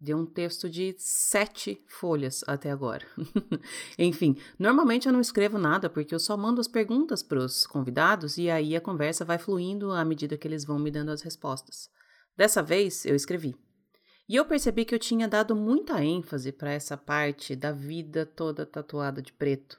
Deu 0.00 0.16
um 0.16 0.24
texto 0.24 0.66
de 0.66 0.94
sete 0.96 1.84
folhas 1.86 2.42
até 2.46 2.70
agora. 2.70 3.06
Enfim, 3.98 4.34
normalmente 4.58 5.06
eu 5.06 5.12
não 5.12 5.20
escrevo 5.20 5.58
nada 5.58 5.90
porque 5.90 6.14
eu 6.14 6.18
só 6.18 6.38
mando 6.38 6.58
as 6.58 6.66
perguntas 6.66 7.22
para 7.22 7.38
os 7.38 7.66
convidados 7.66 8.38
e 8.38 8.48
aí 8.48 8.74
a 8.74 8.80
conversa 8.80 9.26
vai 9.26 9.36
fluindo 9.36 9.92
à 9.92 10.02
medida 10.06 10.38
que 10.38 10.48
eles 10.48 10.64
vão 10.64 10.78
me 10.78 10.90
dando 10.90 11.10
as 11.10 11.20
respostas. 11.20 11.90
Dessa 12.34 12.62
vez 12.62 13.04
eu 13.04 13.14
escrevi. 13.14 13.54
E 14.26 14.36
eu 14.36 14.46
percebi 14.46 14.86
que 14.86 14.94
eu 14.94 14.98
tinha 14.98 15.28
dado 15.28 15.54
muita 15.54 16.02
ênfase 16.02 16.50
para 16.50 16.72
essa 16.72 16.96
parte 16.96 17.54
da 17.54 17.72
vida 17.72 18.24
toda 18.24 18.64
tatuada 18.64 19.20
de 19.20 19.34
preto. 19.34 19.78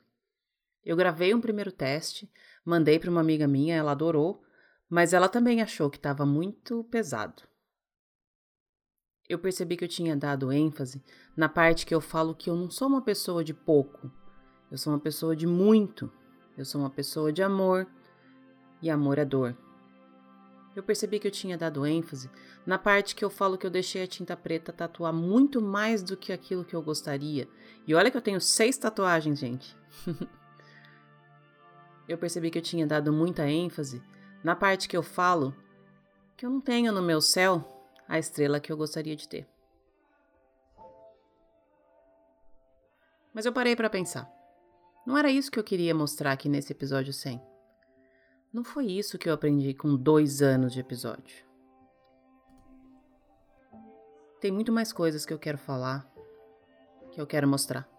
Eu 0.86 0.96
gravei 0.96 1.34
um 1.34 1.42
primeiro 1.42 1.72
teste, 1.72 2.32
mandei 2.70 3.00
para 3.00 3.10
uma 3.10 3.22
amiga 3.22 3.48
minha, 3.48 3.76
ela 3.76 3.92
adorou, 3.92 4.42
mas 4.88 5.12
ela 5.12 5.28
também 5.28 5.62
achou 5.62 5.90
que 5.90 5.98
estava 5.98 6.26
muito 6.26 6.84
pesado. 6.86 7.44
Eu 9.28 9.40
percebi 9.40 9.76
que 9.76 9.84
eu 9.84 9.90
tinha 9.90 10.16
dado 10.16 10.52
ênfase 10.52 11.04
na 11.36 11.50
parte 11.50 11.86
que 11.86 11.94
eu 11.94 12.02
falo 12.02 12.36
que 12.36 12.50
eu 12.50 12.56
não 12.56 12.70
sou 12.70 12.88
uma 12.88 13.02
pessoa 13.02 13.44
de 13.44 13.54
pouco, 13.54 14.12
eu 14.72 14.78
sou 14.78 14.94
uma 14.94 15.00
pessoa 15.00 15.36
de 15.36 15.46
muito, 15.46 16.12
eu 16.58 16.64
sou 16.64 16.82
uma 16.82 16.90
pessoa 16.90 17.32
de 17.32 17.44
amor, 17.44 17.88
e 18.82 18.90
amor 18.90 19.18
é 19.18 19.26
dor. 19.26 19.56
Eu 20.76 20.84
percebi 20.84 21.20
que 21.20 21.28
eu 21.28 21.32
tinha 21.32 21.58
dado 21.58 21.86
ênfase 21.86 22.30
na 22.66 22.78
parte 22.78 23.16
que 23.16 23.26
eu 23.26 23.30
falo 23.30 23.58
que 23.58 23.66
eu 23.66 23.72
deixei 23.72 24.04
a 24.04 24.08
tinta 24.08 24.38
preta 24.38 24.72
tatuar 24.72 25.12
muito 25.12 25.62
mais 25.62 26.02
do 26.02 26.16
que 26.16 26.32
aquilo 26.32 26.64
que 26.64 26.76
eu 26.76 26.82
gostaria. 26.82 27.50
E 27.88 27.94
olha 27.94 28.10
que 28.10 28.18
eu 28.18 28.22
tenho 28.22 28.40
seis 28.40 28.78
tatuagens, 28.78 29.40
gente. 29.40 29.76
eu 32.10 32.18
percebi 32.18 32.50
que 32.50 32.58
eu 32.58 32.64
tinha 32.64 32.88
dado 32.88 33.14
muita 33.14 33.48
ênfase 33.48 34.02
na 34.44 34.56
parte 34.56 34.90
que 34.90 34.98
eu 34.98 35.04
falo 35.04 35.56
que 36.36 36.44
eu 36.46 36.50
não 36.50 36.60
tenho 36.60 36.92
no 36.92 37.04
meu 37.04 37.22
céu 37.22 37.64
a 38.08 38.18
estrela 38.18 38.60
que 38.60 38.72
eu 38.72 38.78
gostaria 38.78 39.16
de 39.16 39.28
ter. 39.28 39.48
Mas 43.32 43.46
eu 43.46 43.54
parei 43.54 43.76
para 43.76 43.90
pensar. 43.90 44.28
Não 45.06 45.16
era 45.16 45.30
isso 45.30 45.52
que 45.52 45.60
eu 45.60 45.64
queria 45.64 45.94
mostrar 45.94 46.32
aqui 46.32 46.50
nesse 46.50 46.74
episódio 46.74 47.14
100. 47.14 47.40
Não 48.52 48.64
foi 48.64 48.88
isso 48.88 49.20
que 49.20 49.30
eu 49.30 49.34
aprendi 49.34 49.76
com 49.76 49.96
dois 49.96 50.42
anos 50.42 50.74
de 50.74 50.80
episódio. 50.80 51.46
Tem 54.42 54.52
muito 54.52 54.72
mais 54.72 54.92
coisas 54.92 55.26
que 55.26 55.34
eu 55.34 55.38
quero 55.38 55.60
falar, 55.60 56.12
que 57.12 57.22
eu 57.22 57.28
quero 57.28 57.48
mostrar. 57.48 57.99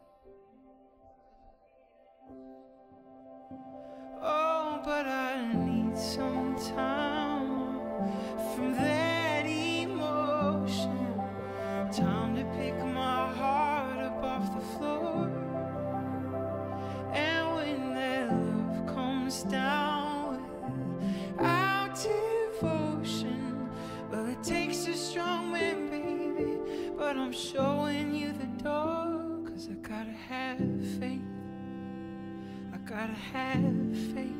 Gotta 32.90 33.14
have 33.32 33.96
faith. 34.12 34.34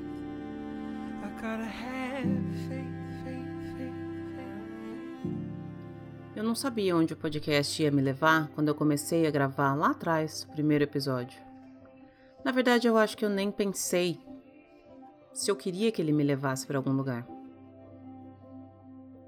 I 1.22 1.28
gotta 1.40 1.64
have 1.64 2.68
faith. 2.68 2.90
Eu 6.34 6.44
não 6.44 6.54
sabia 6.54 6.96
onde 6.96 7.12
o 7.12 7.16
podcast 7.16 7.82
ia 7.82 7.90
me 7.90 8.00
levar 8.00 8.48
quando 8.54 8.68
eu 8.68 8.74
comecei 8.74 9.26
a 9.26 9.30
gravar 9.30 9.74
lá 9.74 9.90
atrás, 9.90 10.42
o 10.42 10.52
primeiro 10.52 10.82
episódio. 10.82 11.38
Na 12.44 12.50
verdade, 12.50 12.88
eu 12.88 12.96
acho 12.96 13.16
que 13.16 13.24
eu 13.24 13.28
nem 13.28 13.50
pensei 13.50 14.18
se 15.34 15.50
eu 15.50 15.56
queria 15.56 15.92
que 15.92 16.00
ele 16.00 16.12
me 16.12 16.24
levasse 16.24 16.66
para 16.66 16.78
algum 16.78 16.92
lugar. 16.92 17.26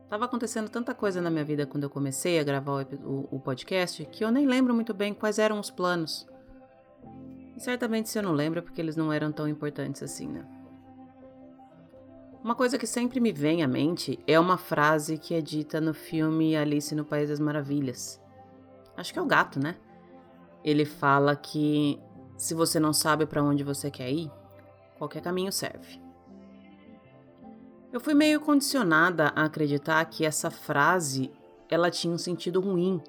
Tava 0.09 0.25
acontecendo 0.25 0.69
tanta 0.69 0.95
coisa 0.95 1.21
na 1.21 1.31
minha 1.31 1.45
vida 1.45 1.67
quando 1.67 1.85
eu 1.85 1.91
comecei 1.91 2.39
a 2.41 2.45
gravar 2.45 2.73
o, 2.73 2.97
o, 3.05 3.37
o 3.37 3.41
podcast 3.41 4.05
que 4.07 4.25
eu 4.25 4.31
nem 4.31 4.47
lembro 4.47 4.75
muito 4.75 4.95
bem 4.95 5.13
quais 5.13 5.39
eram 5.39 5.61
os 5.61 5.71
planos. 5.71 6.27
E 7.57 7.61
certamente 7.61 8.17
eu 8.17 8.23
não 8.23 8.33
lembro 8.33 8.59
é 8.59 8.63
porque 8.63 8.81
eles 8.81 8.97
não 8.97 9.13
eram 9.13 9.31
tão 9.31 9.49
importantes 9.49 10.03
assim, 10.03 10.29
né? 10.29 10.47
Uma 12.43 12.57
coisa 12.57 12.77
que 12.77 12.87
sempre 12.87 13.21
me 13.21 13.33
vem 13.33 13.63
à 13.63 13.69
mente 13.69 14.19
é 14.27 14.39
uma 14.39 14.59
frase 14.59 15.17
que 15.17 15.33
é 15.33 15.41
dita 15.41 15.81
no 15.81 15.95
filme 15.95 16.57
Alice 16.57 16.93
no 16.95 17.05
País 17.05 17.29
das 17.29 17.39
Maravilhas. 17.39 18.21
Acho 18.97 19.13
que 19.13 19.19
é 19.19 19.23
o 19.23 19.27
gato, 19.27 19.61
né? 19.61 19.77
Ele 20.65 20.85
fala 20.85 21.37
que 21.37 22.01
se 22.37 22.53
você 22.53 22.81
não 22.81 22.93
sabe 22.93 23.27
para 23.27 23.43
onde 23.43 23.63
você 23.63 23.93
quer 23.93 24.11
ir, 24.11 24.29
qualquer 24.99 25.23
caminho 25.23 25.53
serve. 25.53 26.03
Eu 27.93 28.01
fui 28.01 28.15
meio 28.15 28.41
condicionada 28.41 29.29
a 29.37 29.45
acreditar 29.45 30.05
que 30.07 30.25
essa 30.25 30.51
frase 30.51 31.31
ela 31.71 31.91
tinha 31.91 32.13
um 32.13 32.19
sentido 32.19 32.61
ruim. 32.61 33.01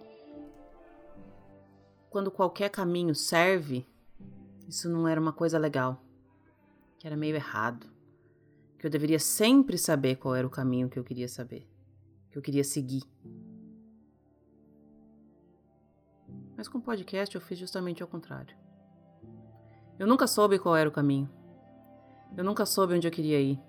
Quando 2.10 2.30
qualquer 2.30 2.70
caminho 2.70 3.16
serve, 3.16 3.88
isso 4.68 4.90
não 4.90 5.08
era 5.08 5.20
uma 5.20 5.34
coisa 5.34 5.58
legal, 5.58 6.04
que 7.00 7.08
era 7.08 7.16
meio 7.16 7.36
errado, 7.36 7.88
que 8.78 8.86
eu 8.86 8.92
deveria 8.92 9.20
sempre 9.20 9.78
saber 9.78 10.18
qual 10.18 10.36
era 10.36 10.46
o 10.46 10.50
caminho 10.50 10.90
que 10.90 10.98
eu 10.98 11.04
queria 11.04 11.28
saber, 11.28 11.68
que 12.30 12.38
eu 12.38 12.42
queria 12.42 12.64
seguir. 12.64 13.04
Mas 16.56 16.68
com 16.68 16.78
o 16.78 16.82
podcast 16.82 17.34
eu 17.36 17.42
fiz 17.42 17.58
justamente 17.58 18.02
ao 18.02 18.08
contrário. 18.08 18.56
Eu 19.98 20.08
nunca 20.08 20.28
soube 20.28 20.60
qual 20.60 20.76
era 20.76 20.90
o 20.90 20.92
caminho. 20.92 21.30
Eu 22.36 22.44
nunca 22.44 22.66
soube 22.66 22.96
onde 22.96 23.08
eu 23.08 23.12
queria 23.12 23.40
ir 23.40 23.60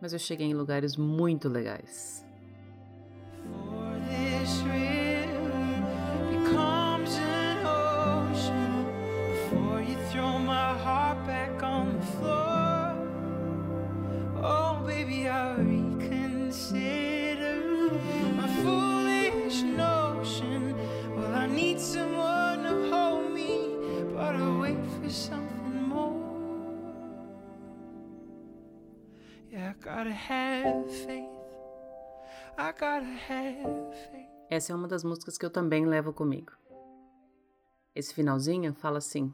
mas 0.00 0.12
eu 0.12 0.18
cheguei 0.18 0.46
em 0.46 0.54
lugares 0.54 0.96
muito 0.96 1.48
legais. 1.48 2.24
Essa 34.50 34.72
é 34.72 34.76
uma 34.76 34.88
das 34.88 35.04
músicas 35.04 35.38
que 35.38 35.46
eu 35.46 35.50
também 35.50 35.86
levo 35.86 36.12
comigo. 36.12 36.52
Esse 37.94 38.14
finalzinho 38.14 38.74
fala 38.74 38.98
assim: 38.98 39.32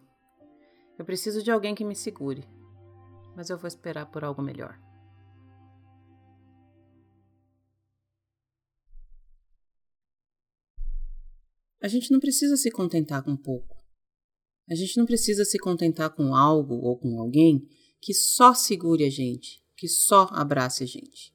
Eu 0.98 1.04
preciso 1.04 1.42
de 1.42 1.50
alguém 1.50 1.74
que 1.74 1.84
me 1.84 1.94
segure, 1.94 2.44
mas 3.34 3.50
eu 3.50 3.58
vou 3.58 3.68
esperar 3.68 4.06
por 4.06 4.24
algo 4.24 4.42
melhor. 4.42 4.78
A 11.80 11.88
gente 11.88 12.10
não 12.10 12.18
precisa 12.18 12.56
se 12.56 12.70
contentar 12.70 13.22
com 13.22 13.36
pouco. 13.36 13.76
A 14.68 14.74
gente 14.74 14.96
não 14.96 15.06
precisa 15.06 15.44
se 15.44 15.58
contentar 15.58 16.10
com 16.10 16.34
algo 16.34 16.74
ou 16.74 16.98
com 16.98 17.20
alguém 17.20 17.68
que 18.00 18.12
só 18.12 18.52
segure 18.54 19.04
a 19.04 19.10
gente, 19.10 19.62
que 19.76 19.88
só 19.88 20.28
abrace 20.32 20.82
a 20.82 20.86
gente. 20.86 21.34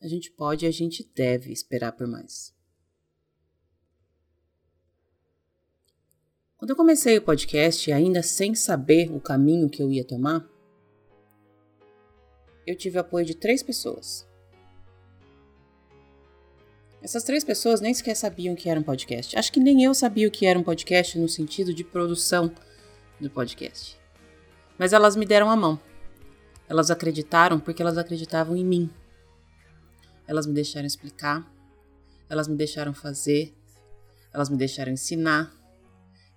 A 0.00 0.06
gente 0.06 0.30
pode 0.30 0.66
e 0.66 0.68
a 0.68 0.70
gente 0.70 1.10
deve 1.14 1.50
esperar 1.50 1.92
por 1.92 2.06
mais. 2.06 2.54
Quando 6.56 6.70
eu 6.70 6.76
comecei 6.76 7.16
o 7.16 7.22
podcast, 7.22 7.90
ainda 7.90 8.22
sem 8.22 8.54
saber 8.54 9.10
o 9.10 9.20
caminho 9.20 9.68
que 9.68 9.82
eu 9.82 9.90
ia 9.90 10.04
tomar, 10.04 10.46
eu 12.66 12.76
tive 12.76 12.98
apoio 12.98 13.24
de 13.24 13.34
três 13.34 13.62
pessoas. 13.62 14.26
Essas 17.02 17.22
três 17.22 17.44
pessoas 17.44 17.82
nem 17.82 17.92
sequer 17.92 18.14
sabiam 18.14 18.54
o 18.54 18.56
que 18.56 18.70
era 18.70 18.80
um 18.80 18.82
podcast. 18.82 19.38
Acho 19.38 19.52
que 19.52 19.60
nem 19.60 19.84
eu 19.84 19.94
sabia 19.94 20.26
o 20.26 20.30
que 20.30 20.46
era 20.46 20.58
um 20.58 20.62
podcast 20.62 21.18
no 21.18 21.28
sentido 21.28 21.74
de 21.74 21.84
produção 21.84 22.50
do 23.20 23.28
podcast. 23.28 23.98
Mas 24.78 24.94
elas 24.94 25.14
me 25.14 25.26
deram 25.26 25.50
a 25.50 25.56
mão. 25.56 25.78
Elas 26.68 26.90
acreditaram 26.90 27.60
porque 27.60 27.82
elas 27.82 27.98
acreditavam 27.98 28.56
em 28.56 28.64
mim. 28.64 28.90
Elas 30.26 30.46
me 30.46 30.54
deixaram 30.54 30.86
explicar, 30.86 31.46
elas 32.28 32.48
me 32.48 32.56
deixaram 32.56 32.94
fazer, 32.94 33.54
elas 34.32 34.48
me 34.48 34.56
deixaram 34.56 34.92
ensinar 34.92 35.52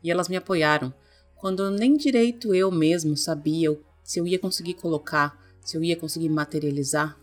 e 0.03 0.11
elas 0.11 0.27
me 0.27 0.35
apoiaram 0.35 0.93
quando 1.35 1.69
nem 1.69 1.95
direito 1.95 2.53
eu 2.53 2.71
mesmo 2.71 3.15
sabia 3.15 3.77
se 4.03 4.19
eu 4.19 4.27
ia 4.27 4.39
conseguir 4.39 4.73
colocar, 4.75 5.37
se 5.61 5.77
eu 5.77 5.83
ia 5.83 5.95
conseguir 5.95 6.29
materializar 6.29 7.17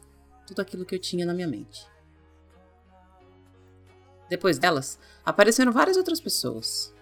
tudo 0.46 0.60
aquilo 0.60 0.84
que 0.84 0.94
eu 0.94 0.98
tinha 0.98 1.26
na 1.26 1.34
minha 1.34 1.48
mente. 1.48 1.86
Depois 4.28 4.58
delas, 4.58 4.98
apareceram 5.24 5.72
várias 5.72 5.96
outras 5.96 6.20
pessoas. 6.20 6.94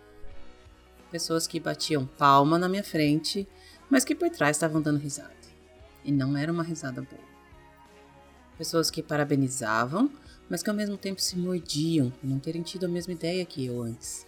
Pessoas 1.10 1.46
que 1.46 1.60
batiam 1.60 2.06
palma 2.06 2.58
na 2.58 2.68
minha 2.68 2.84
frente, 2.84 3.46
mas 3.90 4.04
que 4.04 4.14
por 4.14 4.30
trás 4.30 4.56
estavam 4.56 4.80
dando 4.80 4.98
risada. 4.98 5.41
E 6.04 6.10
não 6.10 6.36
era 6.36 6.52
uma 6.52 6.62
risada 6.62 7.02
boa. 7.02 7.32
Pessoas 8.58 8.90
que 8.90 9.02
parabenizavam, 9.02 10.10
mas 10.48 10.62
que 10.62 10.70
ao 10.70 10.76
mesmo 10.76 10.96
tempo 10.96 11.20
se 11.20 11.36
mordiam 11.36 12.10
por 12.10 12.28
não 12.28 12.38
terem 12.38 12.62
tido 12.62 12.86
a 12.86 12.88
mesma 12.88 13.12
ideia 13.12 13.44
que 13.44 13.64
eu 13.64 13.82
antes. 13.82 14.26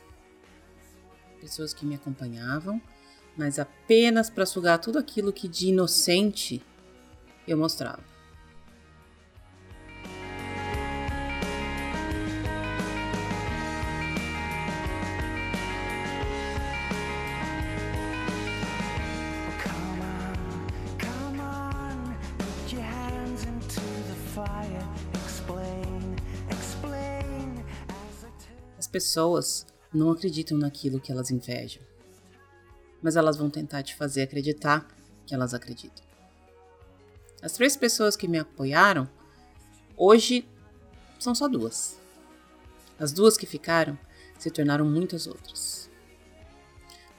Pessoas 1.40 1.74
que 1.74 1.84
me 1.84 1.94
acompanhavam, 1.94 2.80
mas 3.36 3.58
apenas 3.58 4.30
para 4.30 4.46
sugar 4.46 4.78
tudo 4.78 4.98
aquilo 4.98 5.32
que 5.32 5.48
de 5.48 5.68
inocente 5.68 6.62
eu 7.46 7.58
mostrava. 7.58 8.13
Pessoas 28.94 29.66
não 29.92 30.12
acreditam 30.12 30.56
naquilo 30.56 31.00
que 31.00 31.10
elas 31.10 31.28
invejam, 31.28 31.82
mas 33.02 33.16
elas 33.16 33.36
vão 33.36 33.50
tentar 33.50 33.82
te 33.82 33.92
fazer 33.96 34.22
acreditar 34.22 34.86
que 35.26 35.34
elas 35.34 35.52
acreditam. 35.52 36.04
As 37.42 37.54
três 37.54 37.76
pessoas 37.76 38.16
que 38.16 38.28
me 38.28 38.38
apoiaram, 38.38 39.10
hoje 39.96 40.48
são 41.18 41.34
só 41.34 41.48
duas. 41.48 41.98
As 42.96 43.10
duas 43.10 43.36
que 43.36 43.46
ficaram 43.46 43.98
se 44.38 44.48
tornaram 44.48 44.84
muitas 44.84 45.26
outras. 45.26 45.90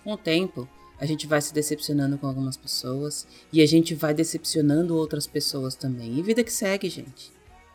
Com 0.02 0.14
o 0.14 0.18
tempo, 0.18 0.70
a 0.98 1.06
gente 1.06 1.28
vai 1.28 1.42
se 1.42 1.54
decepcionando 1.54 2.18
com 2.18 2.26
algumas 2.26 2.56
pessoas 2.56 3.28
e 3.52 3.62
a 3.62 3.66
gente 3.66 3.94
vai 3.94 4.14
decepcionando 4.14 4.96
outras 4.96 5.28
pessoas 5.28 5.76
também. 5.76 6.18
E 6.18 6.24
vida 6.24 6.42
que 6.42 6.54
segue, 6.54 6.88
gente. 6.88 7.34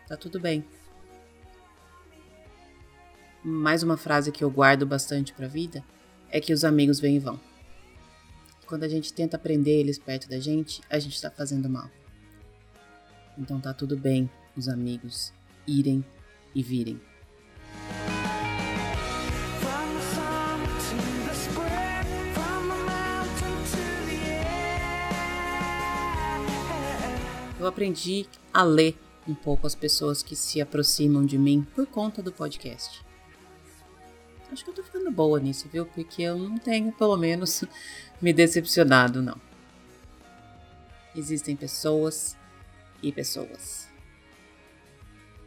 Tá 0.08 0.16
tudo 0.16 0.40
bem 0.40 0.64
mais 3.42 3.82
uma 3.82 3.96
frase 3.96 4.30
que 4.30 4.44
eu 4.44 4.50
guardo 4.50 4.86
bastante 4.86 5.32
para 5.32 5.46
a 5.46 5.48
vida 5.48 5.82
é 6.30 6.40
que 6.40 6.52
os 6.52 6.64
amigos 6.64 7.00
vêm 7.00 7.16
e 7.16 7.18
vão. 7.18 7.40
Quando 8.66 8.84
a 8.84 8.88
gente 8.88 9.12
tenta 9.12 9.38
prender 9.38 9.80
eles 9.80 9.98
perto 9.98 10.28
da 10.28 10.38
gente, 10.38 10.80
a 10.88 10.98
gente 10.98 11.14
está 11.14 11.30
fazendo 11.30 11.68
mal. 11.68 11.90
Então 13.36 13.60
tá 13.60 13.72
tudo 13.72 13.96
bem 13.96 14.30
os 14.56 14.68
amigos 14.68 15.32
irem 15.66 16.04
e 16.54 16.62
virem. 16.62 17.00
Eu 27.58 27.66
aprendi 27.66 28.26
a 28.52 28.62
ler 28.62 28.96
um 29.28 29.34
pouco 29.34 29.66
as 29.66 29.74
pessoas 29.74 30.22
que 30.22 30.34
se 30.34 30.60
aproximam 30.60 31.24
de 31.24 31.36
mim 31.36 31.66
por 31.74 31.86
conta 31.86 32.22
do 32.22 32.32
podcast. 32.32 33.09
Acho 34.50 34.64
que 34.64 34.70
eu 34.70 34.74
tô 34.74 34.82
ficando 34.82 35.10
boa 35.10 35.38
nisso, 35.38 35.68
viu? 35.72 35.86
Porque 35.86 36.22
eu 36.22 36.36
não 36.36 36.58
tenho, 36.58 36.90
pelo 36.92 37.16
menos, 37.16 37.64
me 38.20 38.32
decepcionado, 38.32 39.22
não. 39.22 39.40
Existem 41.14 41.54
pessoas 41.54 42.36
e 43.02 43.12
pessoas. 43.12 43.88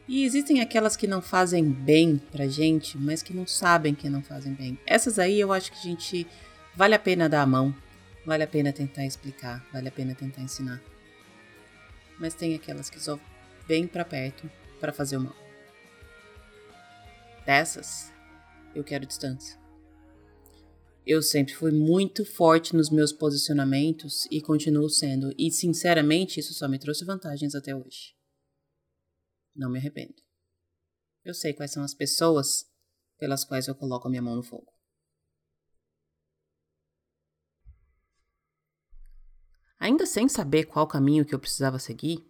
E 0.07 0.23
existem 0.23 0.61
aquelas 0.61 0.95
que 0.95 1.07
não 1.07 1.21
fazem 1.21 1.63
bem 1.69 2.17
pra 2.17 2.47
gente, 2.47 2.97
mas 2.97 3.23
que 3.23 3.33
não 3.33 3.47
sabem 3.47 3.95
que 3.95 4.09
não 4.09 4.21
fazem 4.21 4.53
bem. 4.53 4.77
Essas 4.85 5.17
aí 5.17 5.39
eu 5.39 5.51
acho 5.51 5.71
que 5.71 5.77
a 5.77 5.81
gente 5.81 6.27
vale 6.75 6.93
a 6.93 6.99
pena 6.99 7.29
dar 7.29 7.41
a 7.41 7.47
mão, 7.47 7.73
vale 8.25 8.43
a 8.43 8.47
pena 8.47 8.73
tentar 8.73 9.05
explicar, 9.05 9.65
vale 9.71 9.87
a 9.87 9.91
pena 9.91 10.13
tentar 10.13 10.41
ensinar. 10.41 10.81
Mas 12.19 12.33
tem 12.33 12.53
aquelas 12.53 12.89
que 12.89 13.01
só 13.01 13.17
vêm 13.67 13.87
para 13.87 14.03
perto 14.03 14.49
para 14.79 14.91
fazer 14.91 15.17
o 15.17 15.21
mal. 15.21 15.35
Dessas, 17.45 18.12
eu 18.75 18.83
quero 18.83 19.05
distância. 19.05 19.61
Eu 21.05 21.21
sempre 21.21 21.53
fui 21.53 21.71
muito 21.71 22.25
forte 22.25 22.75
nos 22.75 22.89
meus 22.89 23.11
posicionamentos 23.11 24.25
e 24.31 24.41
continuo 24.41 24.89
sendo, 24.89 25.33
e 25.37 25.51
sinceramente 25.51 26.39
isso 26.39 26.53
só 26.53 26.67
me 26.67 26.79
trouxe 26.79 27.03
vantagens 27.03 27.53
até 27.55 27.75
hoje. 27.75 28.15
Não 29.53 29.69
me 29.69 29.79
arrependo. 29.79 30.15
Eu 31.25 31.33
sei 31.33 31.53
quais 31.53 31.71
são 31.71 31.83
as 31.83 31.93
pessoas 31.93 32.65
pelas 33.17 33.43
quais 33.43 33.67
eu 33.67 33.75
coloco 33.75 34.07
a 34.07 34.09
minha 34.09 34.21
mão 34.21 34.35
no 34.35 34.43
fogo. 34.43 34.71
Ainda 39.77 40.05
sem 40.05 40.29
saber 40.29 40.63
qual 40.63 40.87
caminho 40.87 41.25
que 41.25 41.35
eu 41.35 41.39
precisava 41.39 41.77
seguir, 41.77 42.25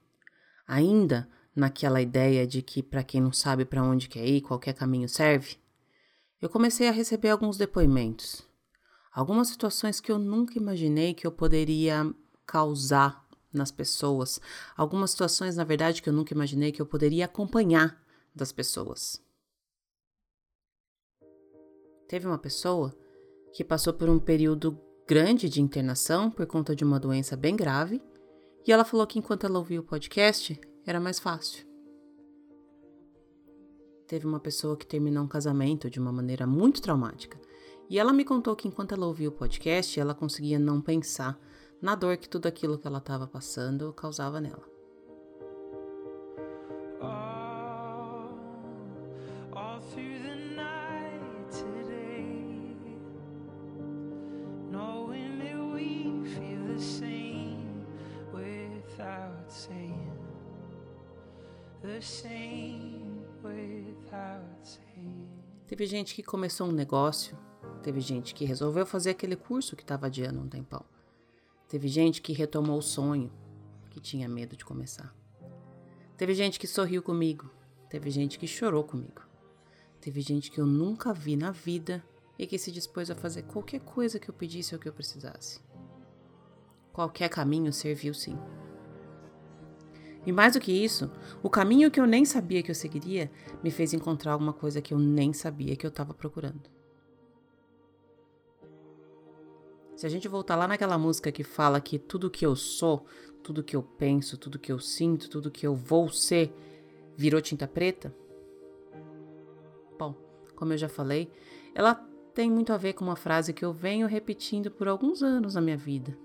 ainda 0.66 1.30
naquela 1.56 2.02
ideia 2.02 2.48
de 2.48 2.64
que 2.64 2.82
para 2.82 3.04
quem 3.04 3.22
não 3.22 3.32
sabe 3.32 3.64
para 3.64 3.84
onde 3.84 4.10
quer 4.10 4.26
ir, 4.26 4.42
qualquer 4.42 4.74
caminho 4.74 5.08
serve, 5.08 5.58
eu 6.44 6.50
comecei 6.50 6.90
a 6.90 6.92
receber 6.92 7.30
alguns 7.30 7.56
depoimentos, 7.56 8.46
algumas 9.14 9.48
situações 9.48 10.02
que 10.02 10.12
eu 10.12 10.20
nunca 10.20 10.58
imaginei 10.58 11.14
que 11.14 11.26
eu 11.26 11.32
poderia 11.32 12.14
causar 12.46 13.26
nas 13.54 13.72
pessoas, 13.72 14.42
algumas 14.76 15.12
situações, 15.12 15.56
na 15.56 15.64
verdade, 15.64 16.02
que 16.02 16.10
eu 16.10 16.14
nunca 16.14 16.34
imaginei 16.34 16.74
que 16.74 16.82
eu 16.82 16.86
poderia 16.86 17.24
acompanhar 17.24 17.98
das 18.36 18.52
pessoas. 18.52 19.24
Teve 22.10 22.28
uma 22.28 22.38
pessoa 22.38 22.94
que 23.54 23.64
passou 23.64 23.94
por 23.94 24.10
um 24.10 24.20
período 24.20 24.78
grande 25.08 25.48
de 25.48 25.62
internação 25.62 26.30
por 26.30 26.46
conta 26.46 26.76
de 26.76 26.84
uma 26.84 27.00
doença 27.00 27.38
bem 27.38 27.56
grave, 27.56 28.04
e 28.68 28.72
ela 28.74 28.84
falou 28.84 29.08
que 29.08 29.18
enquanto 29.18 29.46
ela 29.46 29.60
ouvia 29.60 29.80
o 29.80 29.86
podcast, 29.86 30.60
era 30.86 31.00
mais 31.00 31.20
fácil. 31.20 31.73
Teve 34.08 34.28
uma 34.28 34.40
pessoa 34.40 34.78
que 34.78 34.86
terminou 34.86 35.24
um 35.24 35.28
casamento 35.28 35.90
de 35.90 36.00
uma 36.00 36.12
maneira 36.12 36.46
muito 36.46 36.82
traumática. 36.82 37.40
E 37.90 38.00
ela 38.00 38.14
me 38.14 38.24
contou 38.24 38.56
que 38.56 38.68
enquanto 38.68 38.94
ela 38.94 39.06
ouvia 39.06 39.30
o 39.30 39.32
podcast, 39.32 40.00
ela 40.00 40.14
conseguia 40.14 40.60
não 40.60 40.82
pensar 40.82 41.40
na 41.82 41.96
dor 41.96 42.18
que 42.18 42.30
tudo 42.30 42.48
aquilo 42.48 42.78
que 42.78 42.88
ela 42.88 43.00
estava 43.00 43.28
passando 43.28 43.92
causava 43.94 44.40
nela. 44.40 44.74
the 61.84 62.02
same 62.02 62.93
Teve 65.68 65.86
gente 65.86 66.16
que 66.16 66.24
começou 66.24 66.68
um 66.68 66.72
negócio, 66.72 67.38
teve 67.82 68.00
gente 68.00 68.34
que 68.34 68.46
resolveu 68.46 68.86
fazer 68.86 69.10
aquele 69.10 69.36
curso 69.36 69.76
que 69.76 69.82
estava 69.82 70.06
adiando 70.06 70.40
um 70.40 70.48
tempão. 70.48 70.86
Teve 71.68 71.88
gente 71.88 72.22
que 72.22 72.32
retomou 72.32 72.78
o 72.78 72.82
sonho, 72.82 73.32
que 73.90 74.00
tinha 74.00 74.30
medo 74.30 74.56
de 74.56 74.64
começar. 74.64 75.14
Teve 76.16 76.34
gente 76.34 76.60
que 76.60 76.68
sorriu 76.68 77.02
comigo, 77.02 77.50
teve 77.90 78.10
gente 78.10 78.40
que 78.40 78.48
chorou 78.48 78.84
comigo. 78.84 79.22
Teve 80.00 80.22
gente 80.22 80.52
que 80.52 80.60
eu 80.60 80.66
nunca 80.66 81.14
vi 81.14 81.36
na 81.36 81.52
vida 81.52 82.04
e 82.38 82.46
que 82.46 82.58
se 82.58 82.72
dispôs 82.72 83.10
a 83.10 83.16
fazer 83.16 83.44
qualquer 83.44 83.80
coisa 83.80 84.20
que 84.20 84.30
eu 84.30 84.34
pedisse 84.34 84.74
ou 84.74 84.80
que 84.80 84.88
eu 84.88 84.94
precisasse. 84.94 85.60
Qualquer 86.92 87.30
caminho 87.30 87.74
serviu 87.74 88.14
sim. 88.14 88.38
E 90.26 90.32
mais 90.32 90.54
do 90.54 90.60
que 90.60 90.72
isso, 90.72 91.12
o 91.42 91.50
caminho 91.50 91.92
que 91.92 92.00
eu 92.00 92.06
nem 92.06 92.24
sabia 92.24 92.64
que 92.64 92.72
eu 92.72 92.76
seguiria 92.76 93.30
me 93.62 93.70
fez 93.70 93.94
encontrar 93.94 94.34
alguma 94.34 94.54
coisa 94.54 94.82
que 94.82 94.94
eu 94.94 95.00
nem 95.00 95.34
sabia 95.34 95.76
que 95.76 95.86
eu 95.86 95.90
estava 95.90 96.14
procurando. 96.14 96.72
Se 99.96 100.06
a 100.06 100.10
gente 100.10 100.28
voltar 100.28 100.56
lá 100.56 100.68
naquela 100.68 100.98
música 100.98 101.32
que 101.32 101.44
fala 101.44 101.80
que 101.80 102.00
tudo 102.00 102.30
que 102.30 102.46
eu 102.46 102.56
sou, 102.56 103.06
tudo 103.44 103.64
que 103.64 103.76
eu 103.76 103.84
penso, 103.84 104.38
tudo 104.38 104.58
que 104.58 104.72
eu 104.72 104.80
sinto, 104.80 105.30
tudo 105.30 105.52
que 105.52 105.68
eu 105.68 105.76
vou 105.76 106.10
ser, 106.10 106.54
virou 107.16 107.42
tinta 107.42 107.68
preta? 107.68 108.16
Bom, 110.00 110.16
como 110.56 110.74
eu 110.74 110.78
já 110.78 110.90
falei, 110.90 111.30
ela 111.76 111.96
tem 112.34 112.50
muito 112.50 112.74
a 112.74 112.78
ver 112.78 112.94
com 112.94 113.06
uma 113.06 113.16
frase 113.16 113.54
que 113.54 113.64
eu 113.64 113.72
venho 113.72 114.08
repetindo 114.08 114.72
por 114.72 114.88
alguns 114.88 115.22
anos 115.22 115.56
na 115.56 115.62
minha 115.62 115.78
vida. 115.78 116.18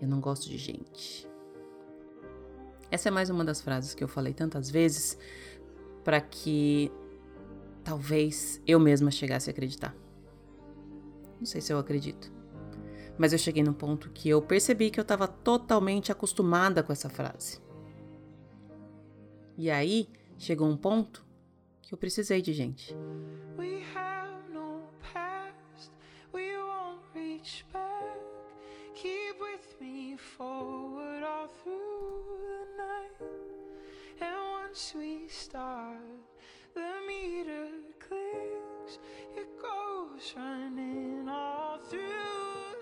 Eu 0.00 0.08
não 0.08 0.20
gosto 0.20 0.48
de 0.48 0.58
gente. 0.58 1.29
Essa 2.90 3.08
é 3.08 3.12
mais 3.12 3.30
uma 3.30 3.44
das 3.44 3.60
frases 3.60 3.94
que 3.94 4.02
eu 4.02 4.08
falei 4.08 4.34
tantas 4.34 4.68
vezes 4.68 5.16
para 6.02 6.20
que 6.20 6.90
talvez 7.84 8.60
eu 8.66 8.80
mesma 8.80 9.10
chegasse 9.10 9.48
a 9.48 9.52
acreditar. 9.52 9.94
Não 11.38 11.46
sei 11.46 11.60
se 11.60 11.72
eu 11.72 11.78
acredito. 11.78 12.32
Mas 13.16 13.32
eu 13.32 13.38
cheguei 13.38 13.62
num 13.62 13.72
ponto 13.72 14.10
que 14.10 14.28
eu 14.28 14.42
percebi 14.42 14.90
que 14.90 14.98
eu 14.98 15.02
estava 15.02 15.28
totalmente 15.28 16.10
acostumada 16.10 16.82
com 16.82 16.92
essa 16.92 17.08
frase. 17.08 17.60
E 19.56 19.70
aí 19.70 20.08
chegou 20.36 20.68
um 20.68 20.76
ponto 20.76 21.24
que 21.82 21.94
eu 21.94 21.98
precisei 21.98 22.42
de 22.42 22.52
gente. 22.52 22.96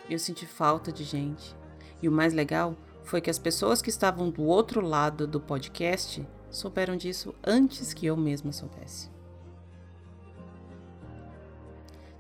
Eu 0.09 0.19
senti 0.19 0.47
falta 0.47 0.91
de 0.91 1.05
gente. 1.05 1.55
E 2.01 2.09
o 2.09 2.13
mais 2.13 2.33
legal 2.33 2.75
foi 3.03 3.21
que 3.21 3.31
as 3.31 3.39
pessoas 3.39 3.83
que 3.83 3.91
estavam 3.91 4.31
do 4.31 4.43
outro 4.43 4.81
lado 4.81 5.27
do 5.27 5.41
podcast 5.41 6.27
souberam 6.51 6.97
disso 6.97 7.35
antes 7.45 7.93
que 7.93 8.07
eu 8.07 8.17
mesma 8.17 8.53
soubesse. 8.53 9.11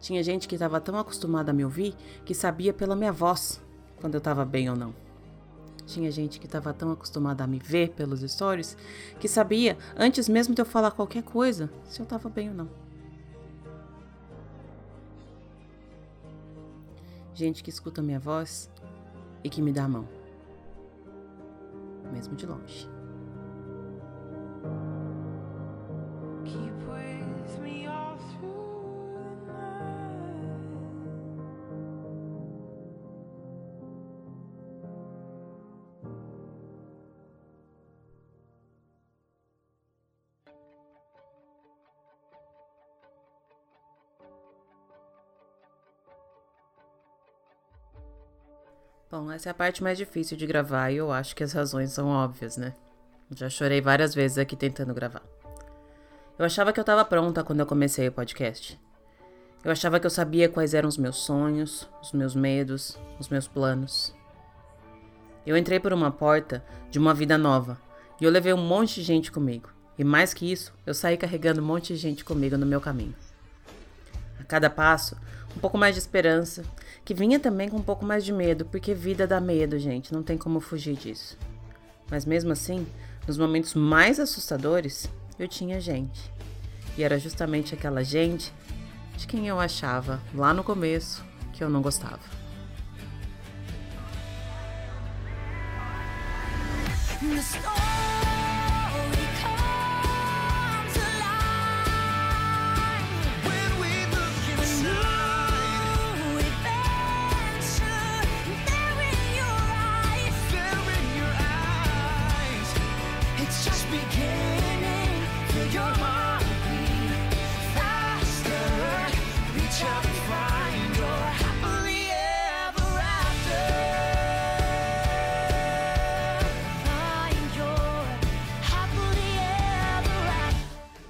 Tinha 0.01 0.23
gente 0.23 0.47
que 0.47 0.55
estava 0.55 0.81
tão 0.81 0.99
acostumada 0.99 1.51
a 1.51 1.55
me 1.55 1.65
ouvir 1.65 1.95
que 2.25 2.35
sabia 2.35 2.73
pela 2.73 2.95
minha 2.95 3.13
voz 3.13 3.61
quando 4.01 4.15
eu 4.15 4.19
estava 4.19 4.45
bem 4.45 4.71
ou 4.71 4.77
não. 4.77 4.95
Tinha 5.87 6.11
gente 6.11 6.39
que 6.39 6.47
estava 6.47 6.73
tão 6.75 6.93
acostumada 6.93 7.45
a 7.45 7.47
me 7.47 7.59
ver 7.59 7.91
pelos 7.91 8.21
stories 8.21 8.77
que 9.19 9.27
sabia, 9.27 9.77
antes 9.97 10.29
mesmo 10.29 10.55
de 10.55 10.61
eu 10.61 10.67
falar 10.67 10.91
qualquer 10.91 11.23
coisa, 11.23 11.71
se 11.85 12.01
eu 12.01 12.05
estava 12.05 12.29
bem 12.29 12.51
ou 12.51 12.55
não. 12.55 12.88
Gente 17.39 17.63
que 17.63 17.71
escuta 17.71 18.03
minha 18.03 18.19
voz 18.19 18.69
e 19.45 19.49
que 19.49 19.63
me 19.63 19.73
dá 19.73 19.85
a 19.85 19.89
mão, 19.89 20.09
mesmo 22.13 22.35
de 22.35 22.45
longe. 22.45 22.91
Essa 49.39 49.51
é 49.51 49.53
a 49.53 49.55
parte 49.55 49.85
mais 49.85 49.97
difícil 49.97 50.37
de 50.37 50.49
gravar 50.49 50.91
e 50.91 50.97
eu 50.97 51.13
acho 51.13 51.37
que 51.37 51.45
as 51.45 51.53
razões 51.53 51.93
são 51.93 52.09
óbvias, 52.09 52.57
né? 52.57 52.75
Já 53.37 53.49
chorei 53.49 53.81
várias 53.81 54.13
vezes 54.13 54.37
aqui 54.37 54.57
tentando 54.57 54.93
gravar. 54.93 55.23
Eu 56.37 56.45
achava 56.45 56.73
que 56.73 56.81
eu 56.81 56.83
estava 56.83 57.05
pronta 57.05 57.45
quando 57.45 57.61
eu 57.61 57.67
comecei 57.67 58.09
o 58.09 58.13
podcast. 58.13 58.77
Eu 59.63 59.71
achava 59.71 60.01
que 60.01 60.07
eu 60.07 60.11
sabia 60.11 60.49
quais 60.49 60.75
eram 60.75 60.89
os 60.89 60.99
meus 60.99 61.19
sonhos, 61.19 61.89
os 62.03 62.11
meus 62.11 62.35
medos, 62.35 62.99
os 63.21 63.29
meus 63.29 63.47
planos. 63.47 64.13
Eu 65.47 65.57
entrei 65.57 65.79
por 65.79 65.93
uma 65.93 66.11
porta 66.11 66.65
de 66.91 66.99
uma 66.99 67.15
vida 67.15 67.39
nova 67.39 67.81
e 68.21 68.25
eu 68.25 68.33
levei 68.33 68.53
um 68.53 68.67
monte 68.67 68.97
de 68.97 69.03
gente 69.03 69.31
comigo. 69.31 69.71
E 69.97 70.03
mais 70.03 70.35
que 70.35 70.51
isso, 70.51 70.75
eu 70.85 70.95
saí 70.95 71.17
carregando 71.17 71.63
um 71.63 71.65
monte 71.65 71.95
de 71.95 71.97
gente 71.97 72.25
comigo 72.25 72.59
no 72.59 72.67
meu 72.67 72.81
caminho. 72.81 73.15
A 74.41 74.43
cada 74.43 74.69
passo, 74.69 75.17
um 75.57 75.61
pouco 75.61 75.79
mais 75.79 75.95
de 75.95 76.01
esperança, 76.01 76.65
que 77.09 77.15
vinha 77.15 77.41
também 77.41 77.71
com 77.71 77.79
um 77.79 77.83
pouco 77.83 78.05
mais 78.05 78.23
de 78.23 78.35
medo, 78.35 78.67
porque 78.67 78.93
vida 78.93 79.27
dá 79.27 79.41
medo, 79.41 79.79
gente, 79.79 80.13
não 80.13 80.23
tem 80.23 80.37
como 80.37 80.61
fugir 80.61 80.95
disso. 80.95 81.39
Mas 82.11 82.27
mesmo 82.27 82.53
assim, 82.53 82.87
nos 83.27 83.39
momentos 83.39 83.73
mais 83.73 84.21
assustadores, 84.21 85.09
eu 85.39 85.49
tinha 85.49 85.81
gente. 85.81 86.31
E 86.99 87.03
era 87.03 87.19
justamente 87.19 87.73
aquela 87.73 88.05
gente 88.05 88.53
de 89.17 89.27
quem 89.27 89.49
eu 89.49 89.59
achava 89.59 90.21
lá 90.35 90.53
no 90.53 90.63
começo 90.63 91.25
que 91.55 91.65
eu 91.65 91.71
não 91.71 91.81
gostava. 91.81 92.21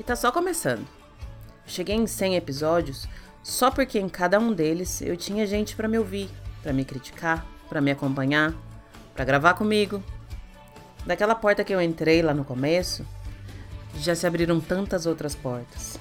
Tá 0.08 0.16
só 0.16 0.32
começando. 0.32 0.88
Cheguei 1.66 1.94
em 1.94 2.06
100 2.06 2.36
episódios 2.36 3.06
só 3.42 3.70
porque 3.70 3.98
em 3.98 4.08
cada 4.08 4.40
um 4.40 4.54
deles 4.54 5.02
eu 5.02 5.18
tinha 5.18 5.46
gente 5.46 5.76
para 5.76 5.86
me 5.86 5.98
ouvir, 5.98 6.30
para 6.62 6.72
me 6.72 6.82
criticar, 6.82 7.46
para 7.68 7.82
me 7.82 7.90
acompanhar, 7.90 8.54
para 9.14 9.26
gravar 9.26 9.52
comigo. 9.52 10.02
Daquela 11.04 11.34
porta 11.34 11.62
que 11.62 11.74
eu 11.74 11.82
entrei 11.82 12.22
lá 12.22 12.32
no 12.32 12.42
começo, 12.42 13.06
já 13.98 14.14
se 14.14 14.26
abriram 14.26 14.58
tantas 14.60 15.04
outras 15.04 15.34
portas, 15.34 15.98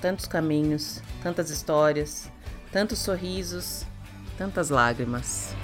tantos 0.00 0.24
caminhos, 0.24 1.02
tantas 1.22 1.50
histórias, 1.50 2.32
tantos 2.72 2.98
sorrisos, 2.98 3.84
tantas 4.38 4.70
lágrimas. 4.70 5.54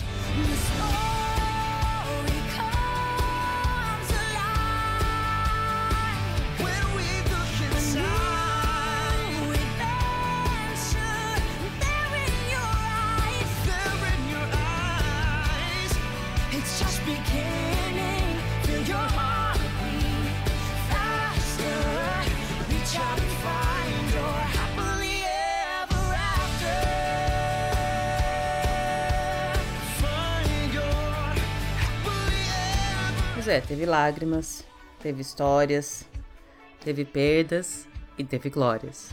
Pois 33.47 33.59
é, 33.59 33.61
teve 33.61 33.87
lágrimas, 33.87 34.65
teve 35.01 35.23
histórias, 35.23 36.05
teve 36.81 37.05
perdas 37.05 37.87
e 38.19 38.25
teve 38.25 38.51
glórias. 38.51 39.11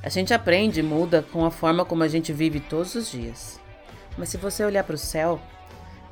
A 0.00 0.08
gente 0.08 0.32
aprende 0.32 0.78
e 0.78 0.82
muda 0.84 1.26
com 1.32 1.44
a 1.44 1.50
forma 1.50 1.84
como 1.84 2.04
a 2.04 2.08
gente 2.08 2.32
vive 2.32 2.60
todos 2.60 2.94
os 2.94 3.10
dias. 3.10 3.58
Mas 4.16 4.28
se 4.28 4.36
você 4.36 4.64
olhar 4.64 4.84
para 4.84 4.94
o 4.94 4.98
céu, 4.98 5.40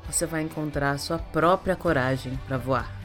você 0.05 0.25
vai 0.25 0.41
encontrar 0.41 0.91
a 0.91 0.97
sua 0.97 1.17
própria 1.17 1.73
coragem 1.73 2.37
para 2.45 2.57
voar. 2.57 3.04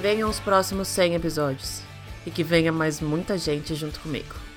Venham 0.00 0.28
os 0.30 0.40
próximos 0.40 0.88
100 0.88 1.14
episódios. 1.14 1.82
E 2.26 2.30
que 2.30 2.42
venha 2.42 2.72
mais 2.72 3.00
muita 3.00 3.38
gente 3.38 3.74
junto 3.74 4.00
comigo. 4.00 4.49